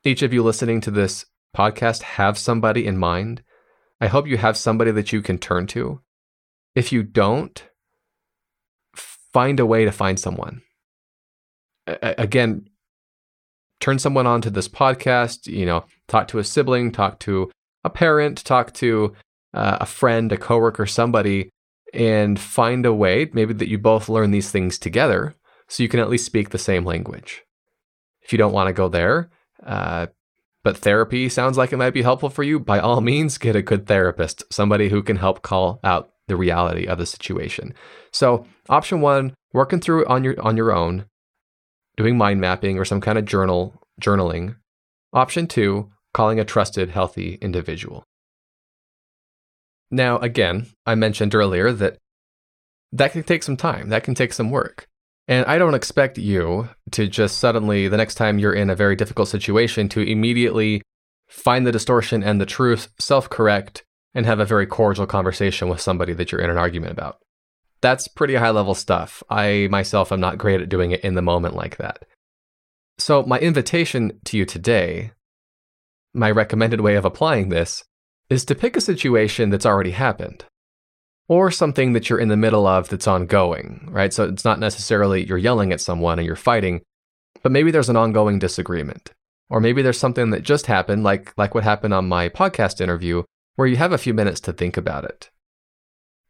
each 0.05 0.23
of 0.23 0.33
you 0.33 0.43
listening 0.43 0.81
to 0.83 0.91
this 0.91 1.25
podcast 1.57 2.03
have 2.03 2.39
somebody 2.39 2.87
in 2.87 2.99
mind. 2.99 3.43
I 4.01 4.09
hope 4.09 4.27
you 4.27 4.37
have 4.37 4.59
somebody 4.59 4.91
that 4.91 5.13
you 5.13 5.23
can 5.23 5.39
turn 5.39 5.67
to. 5.69 6.01
If 6.75 6.93
you 6.93 7.03
don't, 7.03 7.67
find 8.95 9.59
a 9.59 9.67
way 9.67 9.85
to 9.87 9.93
find 9.93 10.21
someone. 10.21 10.63
A- 11.87 12.15
again, 12.19 12.69
turn 13.81 13.99
someone 13.99 14.27
on 14.27 14.41
to 14.43 14.51
this 14.51 14.69
podcast, 14.69 15.47
you 15.47 15.67
know, 15.67 15.85
talk 16.09 16.29
to 16.29 16.39
a 16.39 16.45
sibling, 16.45 16.93
talk 16.93 17.19
to 17.21 17.51
a 17.85 17.91
parent, 17.91 18.45
talk 18.45 18.73
to 18.75 19.15
uh, 19.55 19.79
a 19.81 19.87
friend, 19.87 20.33
a 20.33 20.37
coworker, 20.37 20.87
somebody, 20.87 21.51
and 21.95 22.39
find 22.39 22.85
a 22.85 22.93
way 22.93 23.31
maybe 23.33 23.55
that 23.55 23.69
you 23.69 23.79
both 23.79 24.09
learn 24.09 24.31
these 24.31 24.51
things 24.51 24.79
together 24.79 25.35
so 25.69 25.83
you 25.83 25.89
can 25.89 26.01
at 26.01 26.11
least 26.11 26.27
speak 26.27 26.51
the 26.51 26.59
same 26.59 26.85
language. 26.85 27.43
If 28.23 28.33
you 28.33 28.39
don't 28.39 28.53
want 28.53 28.69
to 28.69 28.73
go 28.73 28.89
there, 28.89 29.31
uh, 29.65 30.07
but 30.65 30.77
therapy 30.77 31.29
sounds 31.29 31.57
like 31.57 31.73
it 31.73 31.77
might 31.77 31.95
be 31.95 32.03
helpful 32.03 32.29
for 32.29 32.43
you, 32.43 32.59
by 32.59 32.81
all 32.81 33.01
means, 33.01 33.39
get 33.39 33.55
a 33.55 33.63
good 33.63 33.87
therapist, 33.87 34.43
somebody 34.53 34.89
who 34.89 35.03
can 35.03 35.17
help 35.17 35.43
call 35.43 35.79
out 35.85 36.11
the 36.27 36.37
reality 36.37 36.87
of 36.87 36.99
the 36.99 37.07
situation. 37.07 37.73
So, 38.11 38.47
option 38.69 39.01
one, 39.01 39.35
working 39.53 39.81
through 39.81 40.03
it 40.03 40.09
on 40.09 40.25
your 40.25 40.41
on 40.43 40.57
your 40.57 40.73
own, 40.73 41.05
doing 41.97 42.17
mind 42.17 42.41
mapping 42.41 42.79
or 42.79 42.85
some 42.85 43.01
kind 43.01 43.19
of 43.19 43.25
journal 43.25 43.81
journaling. 44.01 44.57
Option 45.13 45.47
two, 45.47 45.91
calling 46.13 46.41
a 46.41 46.45
trusted, 46.45 46.91
healthy 46.91 47.39
individual. 47.41 48.05
Now, 49.91 50.19
again, 50.19 50.67
I 50.85 50.95
mentioned 50.95 51.35
earlier 51.35 51.73
that 51.73 51.99
that 52.93 53.13
can 53.13 53.23
take 53.23 53.43
some 53.43 53.57
time, 53.57 53.89
that 53.91 54.05
can 54.05 54.15
take 54.15 54.33
some 54.33 54.51
work. 54.51 54.87
And 55.29 55.45
I 55.47 55.59
don't 55.59 55.75
expect 55.75 56.19
you 56.19 56.69
to 56.93 57.09
just 57.09 57.39
suddenly, 57.39 57.89
the 57.89 57.97
next 57.97 58.15
time 58.15 58.39
you're 58.39 58.53
in 58.53 58.71
a 58.71 58.77
very 58.77 58.95
difficult 58.95 59.29
situation, 59.29 59.89
to 59.91 60.01
immediately 60.01 60.83
find 61.29 61.67
the 61.67 61.73
distortion 61.73 62.23
and 62.23 62.41
the 62.41 62.47
truth, 62.47 62.89
self 62.99 63.29
correct, 63.29 63.85
and 64.15 64.25
have 64.25 64.39
a 64.39 64.45
very 64.45 64.67
cordial 64.67 65.07
conversation 65.07 65.69
with 65.69 65.81
somebody 65.81 66.13
that 66.13 66.31
you're 66.31 66.41
in 66.41 66.51
an 66.51 66.59
argument 66.59 66.93
about. 66.93 67.19
That's 67.87 68.09
pretty 68.09 68.35
high 68.35 68.51
level 68.51 68.75
stuff. 68.75 69.23
I 69.31 69.69
myself 69.71 70.11
am 70.11 70.19
not 70.19 70.39
great 70.39 70.61
at 70.61 70.69
doing 70.69 70.91
it 70.91 71.05
in 71.05 71.15
the 71.15 71.23
moment 71.23 71.55
like 71.55 71.77
that. 71.77 72.05
So, 72.99 73.23
my 73.23 73.39
invitation 73.39 74.19
to 74.25 74.37
you 74.37 74.45
today, 74.45 75.13
my 76.13 76.33
recommended 76.33 76.81
way 76.81 76.97
of 76.97 77.05
applying 77.05 77.49
this, 77.49 77.85
is 78.29 78.45
to 78.47 78.57
pick 78.57 78.77
a 78.77 78.81
situation 78.81 79.51
that's 79.51 79.65
already 79.65 79.93
happened 79.93 80.47
or 81.29 81.53
something 81.53 81.93
that 81.93 82.11
you're 82.11 82.19
in 82.19 82.27
the 82.27 82.37
middle 82.37 82.67
of 82.67 82.89
that's 82.89 83.07
ongoing, 83.07 83.87
right? 83.89 84.13
So 84.13 84.25
it's 84.25 84.45
not 84.45 84.59
necessarily 84.59 85.25
you're 85.25 85.39
yelling 85.39 85.73
at 85.73 85.81
someone 85.81 86.19
and 86.19 86.27
you're 86.27 86.35
fighting, 86.35 86.83
but 87.45 87.53
maybe 87.53 87.71
there's 87.71 87.89
an 87.89 87.97
ongoing 87.97 88.41
disagreement. 88.41 89.13
Or 89.49 89.61
maybe 89.61 89.81
there's 89.81 90.01
something 90.01 90.31
that 90.31 90.43
just 90.43 90.67
happened, 90.67 91.05
like, 91.05 91.33
like 91.37 91.55
what 91.55 91.63
happened 91.63 91.95
on 91.95 92.09
my 92.09 92.31
podcast 92.31 92.81
interview, 92.81 93.23
where 93.55 93.69
you 93.69 93.77
have 93.77 93.93
a 93.93 93.99
few 93.99 94.13
minutes 94.13 94.41
to 94.41 94.53
think 94.53 94.77
about 94.77 95.05
it 95.05 95.31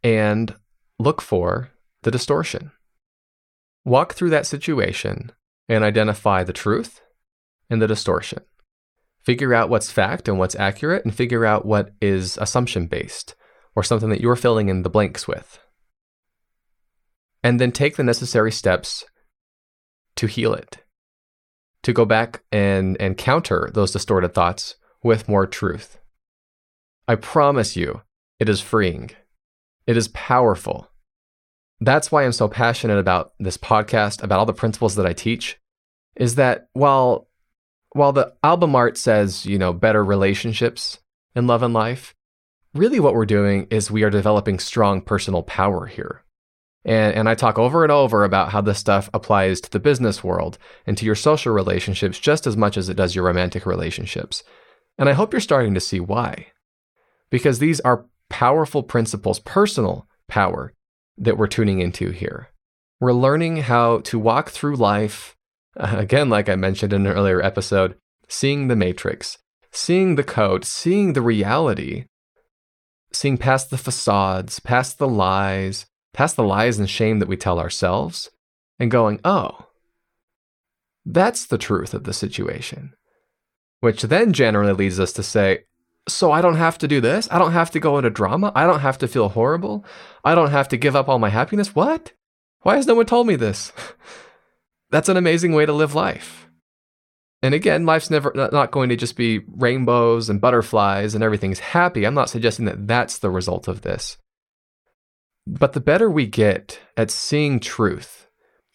and 0.07 0.55
look 0.98 1.20
for 1.20 1.70
the 2.02 2.11
distortion. 2.11 2.72
Walk 3.85 4.14
through 4.14 4.30
that 4.30 4.46
situation 4.46 5.32
and 5.68 5.85
identify 5.85 6.42
the 6.42 6.52
truth 6.52 7.00
and 7.70 7.80
the 7.80 7.87
distortion 7.87 8.42
figure 9.26 9.52
out 9.52 9.68
what's 9.68 9.90
fact 9.90 10.28
and 10.28 10.38
what's 10.38 10.54
accurate, 10.54 11.04
and 11.04 11.12
figure 11.12 11.44
out 11.44 11.66
what 11.66 11.90
is 12.00 12.38
assumption 12.38 12.87
based 12.87 13.35
or 13.74 13.82
something 13.82 14.09
that 14.09 14.20
you're 14.20 14.37
filling 14.37 14.68
in 14.68 14.82
the 14.82 14.88
blanks 14.88 15.26
with. 15.26 15.59
And 17.42 17.61
then 17.61 17.72
take 17.72 17.96
the 17.96 18.04
necessary 18.04 18.52
steps 18.52 19.04
to 20.14 20.28
heal 20.28 20.54
it, 20.54 20.78
to 21.82 21.92
go 21.92 22.04
back 22.04 22.44
and, 22.52 22.96
and 23.00 23.18
counter 23.18 23.68
those 23.74 23.90
distorted 23.90 24.32
thoughts 24.32 24.76
with 25.02 25.28
more 25.28 25.46
truth. 25.46 25.98
I 27.09 27.16
promise 27.16 27.76
you, 27.76 28.02
it 28.38 28.48
is 28.48 28.61
freeing. 28.61 29.11
It 29.87 29.96
is 29.96 30.09
powerful. 30.09 30.88
That's 31.81 32.11
why 32.11 32.25
I'm 32.25 32.33
so 32.33 32.49
passionate 32.49 32.99
about 32.99 33.33
this 33.38 33.57
podcast, 33.57 34.22
about 34.22 34.38
all 34.38 34.46
the 34.46 34.53
principles 34.53 34.96
that 34.96 35.07
I 35.07 35.12
teach, 35.12 35.59
is 36.16 36.37
that 36.37 36.68
while 36.72 37.29
while 37.92 38.12
the 38.12 38.35
album 38.42 38.75
art 38.75 38.99
says, 38.99 39.46
you 39.46 39.59
know, 39.59 39.72
better 39.72 40.05
relationships 40.05 40.99
in 41.35 41.46
love 41.46 41.62
and 41.62 41.72
life, 41.72 42.14
really 42.75 43.01
what 43.01 43.14
we're 43.14 43.25
doing 43.25 43.66
is 43.70 43.90
we 43.90 44.03
are 44.03 44.11
developing 44.11 44.59
strong 44.59 45.01
personal 45.01 45.42
power 45.42 45.87
here. 45.87 46.22
And, 46.85 47.14
and 47.14 47.29
I 47.29 47.35
talk 47.35 47.59
over 47.59 47.83
and 47.83 47.90
over 47.90 48.22
about 48.22 48.53
how 48.53 48.61
this 48.61 48.79
stuff 48.79 49.09
applies 49.14 49.61
to 49.62 49.70
the 49.70 49.81
business 49.81 50.22
world 50.22 50.59
and 50.87 50.96
to 50.99 51.07
your 51.07 51.14
social 51.14 51.53
relationships 51.53 52.18
just 52.18 52.46
as 52.46 52.57
much 52.57 52.77
as 52.77 52.88
it 52.88 52.96
does 52.96 53.14
your 53.14 53.25
romantic 53.25 53.66
relationships. 53.66 54.44
And 54.99 55.09
I 55.09 55.12
hope 55.12 55.33
you're 55.33 55.40
starting 55.40 55.75
to 55.75 55.81
see 55.81 56.01
why. 56.01 56.49
Because 57.31 57.59
these 57.59 57.81
are 57.81 58.07
powerful 58.28 58.82
principles, 58.82 59.38
personal 59.38 60.06
power 60.28 60.72
that 61.18 61.38
we're 61.38 61.46
tuning 61.46 61.80
into 61.80 62.10
here. 62.10 62.48
We're 63.00 63.12
learning 63.12 63.58
how 63.58 64.00
to 64.00 64.18
walk 64.18 64.50
through 64.50 64.76
life 64.76 65.36
again, 65.76 66.28
like 66.28 66.48
I 66.48 66.56
mentioned 66.56 66.92
in 66.92 67.06
an 67.06 67.12
earlier 67.12 67.42
episode, 67.42 67.96
seeing 68.28 68.68
the 68.68 68.76
matrix, 68.76 69.38
seeing 69.70 70.14
the 70.14 70.24
code, 70.24 70.64
seeing 70.64 71.12
the 71.12 71.22
reality, 71.22 72.06
seeing 73.12 73.36
past 73.36 73.70
the 73.70 73.78
facades, 73.78 74.58
past 74.60 74.98
the 74.98 75.08
lies, 75.08 75.86
past 76.12 76.36
the 76.36 76.44
lies 76.44 76.78
and 76.78 76.88
shame 76.88 77.18
that 77.18 77.28
we 77.28 77.36
tell 77.36 77.58
ourselves, 77.58 78.30
and 78.78 78.90
going, 78.90 79.20
oh, 79.24 79.66
that's 81.04 81.46
the 81.46 81.58
truth 81.58 81.94
of 81.94 82.04
the 82.04 82.12
situation. 82.12 82.94
Which 83.80 84.02
then 84.02 84.32
generally 84.32 84.72
leads 84.72 84.98
us 84.98 85.12
to 85.12 85.22
say, 85.22 85.64
so 86.09 86.33
I 86.33 86.40
don't 86.40 86.57
have 86.57 86.79
to 86.79 86.88
do 86.88 87.01
this? 87.01 87.29
I 87.31 87.38
don't 87.38 87.53
have 87.53 87.71
to 87.73 87.81
go 87.81 87.99
into 87.99 88.11
drama? 88.11 88.53
I 88.55 88.66
don't 88.66 88.81
have 88.81 88.99
to 88.99 89.09
feel 89.09 89.31
horrible? 89.31 89.85
I 90.25 90.35
don't 90.35 90.51
have 90.51 90.69
to 90.69 90.77
give 90.77 90.97
up 90.97 91.09
all 91.09 91.19
my 91.19 91.31
happiness? 91.31 91.75
What? 91.75 92.12
Why 92.61 92.77
has 92.77 92.87
no 92.87 92.95
one 92.95 93.07
told 93.07 93.27
me 93.27 93.37
this? 93.37 93.73
that's 94.90 95.09
an 95.09 95.16
amazing 95.16 95.53
way 95.53 95.66
to 95.66 95.73
live 95.73 95.95
life. 95.95 96.49
And 97.42 97.55
again, 97.55 97.87
life's 97.87 98.11
never 98.11 98.33
not 98.35 98.71
going 98.71 98.88
to 98.88 98.97
just 98.97 99.16
be 99.16 99.40
rainbows 99.47 100.31
and 100.31 100.40
butterflies 100.40 101.14
and 101.14 101.23
everything's 101.23 101.59
happy. 101.59 102.05
I'm 102.05 102.14
not 102.14 102.31
suggesting 102.31 102.64
that 102.64 102.87
that's 102.87 103.19
the 103.19 103.31
result 103.31 103.69
of 103.69 103.83
this. 103.83 104.16
But 105.47 105.73
the 105.73 105.81
better 105.81 106.11
we 106.11 106.27
get 106.27 106.81
at 106.97 107.11
seeing 107.11 107.61
truth 107.61 108.29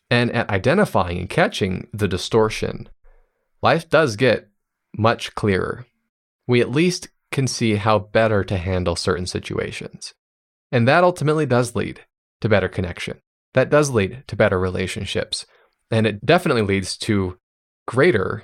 and 0.10 0.32
at 0.32 0.50
identifying 0.50 1.18
and 1.18 1.30
catching 1.30 1.88
the 1.92 2.08
distortion, 2.08 2.88
life 3.62 3.90
does 3.90 4.16
get 4.16 4.50
much 4.98 5.36
clearer. 5.36 5.86
We 6.48 6.62
at 6.62 6.72
least 6.72 7.10
can 7.32 7.48
see 7.48 7.76
how 7.76 8.00
better 8.00 8.44
to 8.44 8.58
handle 8.58 8.96
certain 8.96 9.26
situations. 9.26 10.14
And 10.72 10.88
that 10.88 11.04
ultimately 11.04 11.46
does 11.46 11.76
lead 11.76 12.02
to 12.42 12.50
better 12.50 12.68
connection. 12.68 13.20
That 13.54 13.70
does 13.70 13.90
lead 13.90 14.24
to 14.28 14.36
better 14.36 14.60
relationships. 14.60 15.46
And 15.90 16.08
it 16.08 16.26
definitely 16.26 16.62
leads 16.62 16.98
to 17.00 17.38
greater 17.88 18.44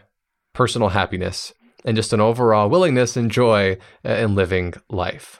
personal 0.53 0.89
happiness 0.89 1.53
and 1.85 1.95
just 1.95 2.13
an 2.13 2.19
overall 2.19 2.69
willingness 2.69 3.15
and 3.15 3.31
joy 3.31 3.77
uh, 4.05 4.13
in 4.13 4.35
living 4.35 4.73
life. 4.89 5.39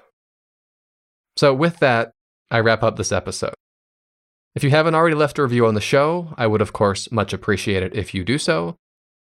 So, 1.36 1.54
with 1.54 1.80
that, 1.80 2.14
I 2.50 2.60
wrap 2.60 2.84
up 2.84 2.96
this 2.96 3.12
episode. 3.12 3.54
If 4.56 4.64
you 4.64 4.70
haven't 4.70 4.96
already 4.96 5.16
left 5.16 5.38
a 5.38 5.44
review 5.44 5.68
on 5.68 5.76
the 5.76 5.82
show, 5.82 6.34
I 6.38 6.48
would, 6.48 6.62
of 6.62 6.74
course, 6.74 7.12
much 7.12 7.34
appreciate 7.34 7.84
it 7.84 7.96
if 7.96 8.14
you 8.14 8.24
do 8.24 8.38
so. 8.38 8.78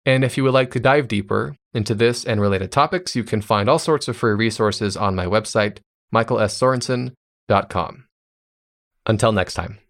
And 0.09 0.25
if 0.25 0.39
you 0.39 0.45
would 0.45 0.55
like 0.55 0.71
to 0.71 0.81
dive 0.81 1.07
deeper 1.07 1.55
into 1.75 1.95
this 1.95 2.25
and 2.25 2.41
related 2.41 2.73
topics, 2.73 3.15
you 3.15 3.23
can 3.25 3.43
find 3.43 3.69
all 3.69 3.79
sorts 3.79 4.09
of 4.09 4.17
free 4.17 4.33
resources 4.33 4.97
on 4.97 5.15
my 5.15 5.27
website, 5.27 5.81
michaelssorensen.com. 6.15 8.05
Until 9.05 9.33
next 9.33 9.53
time. 9.53 9.81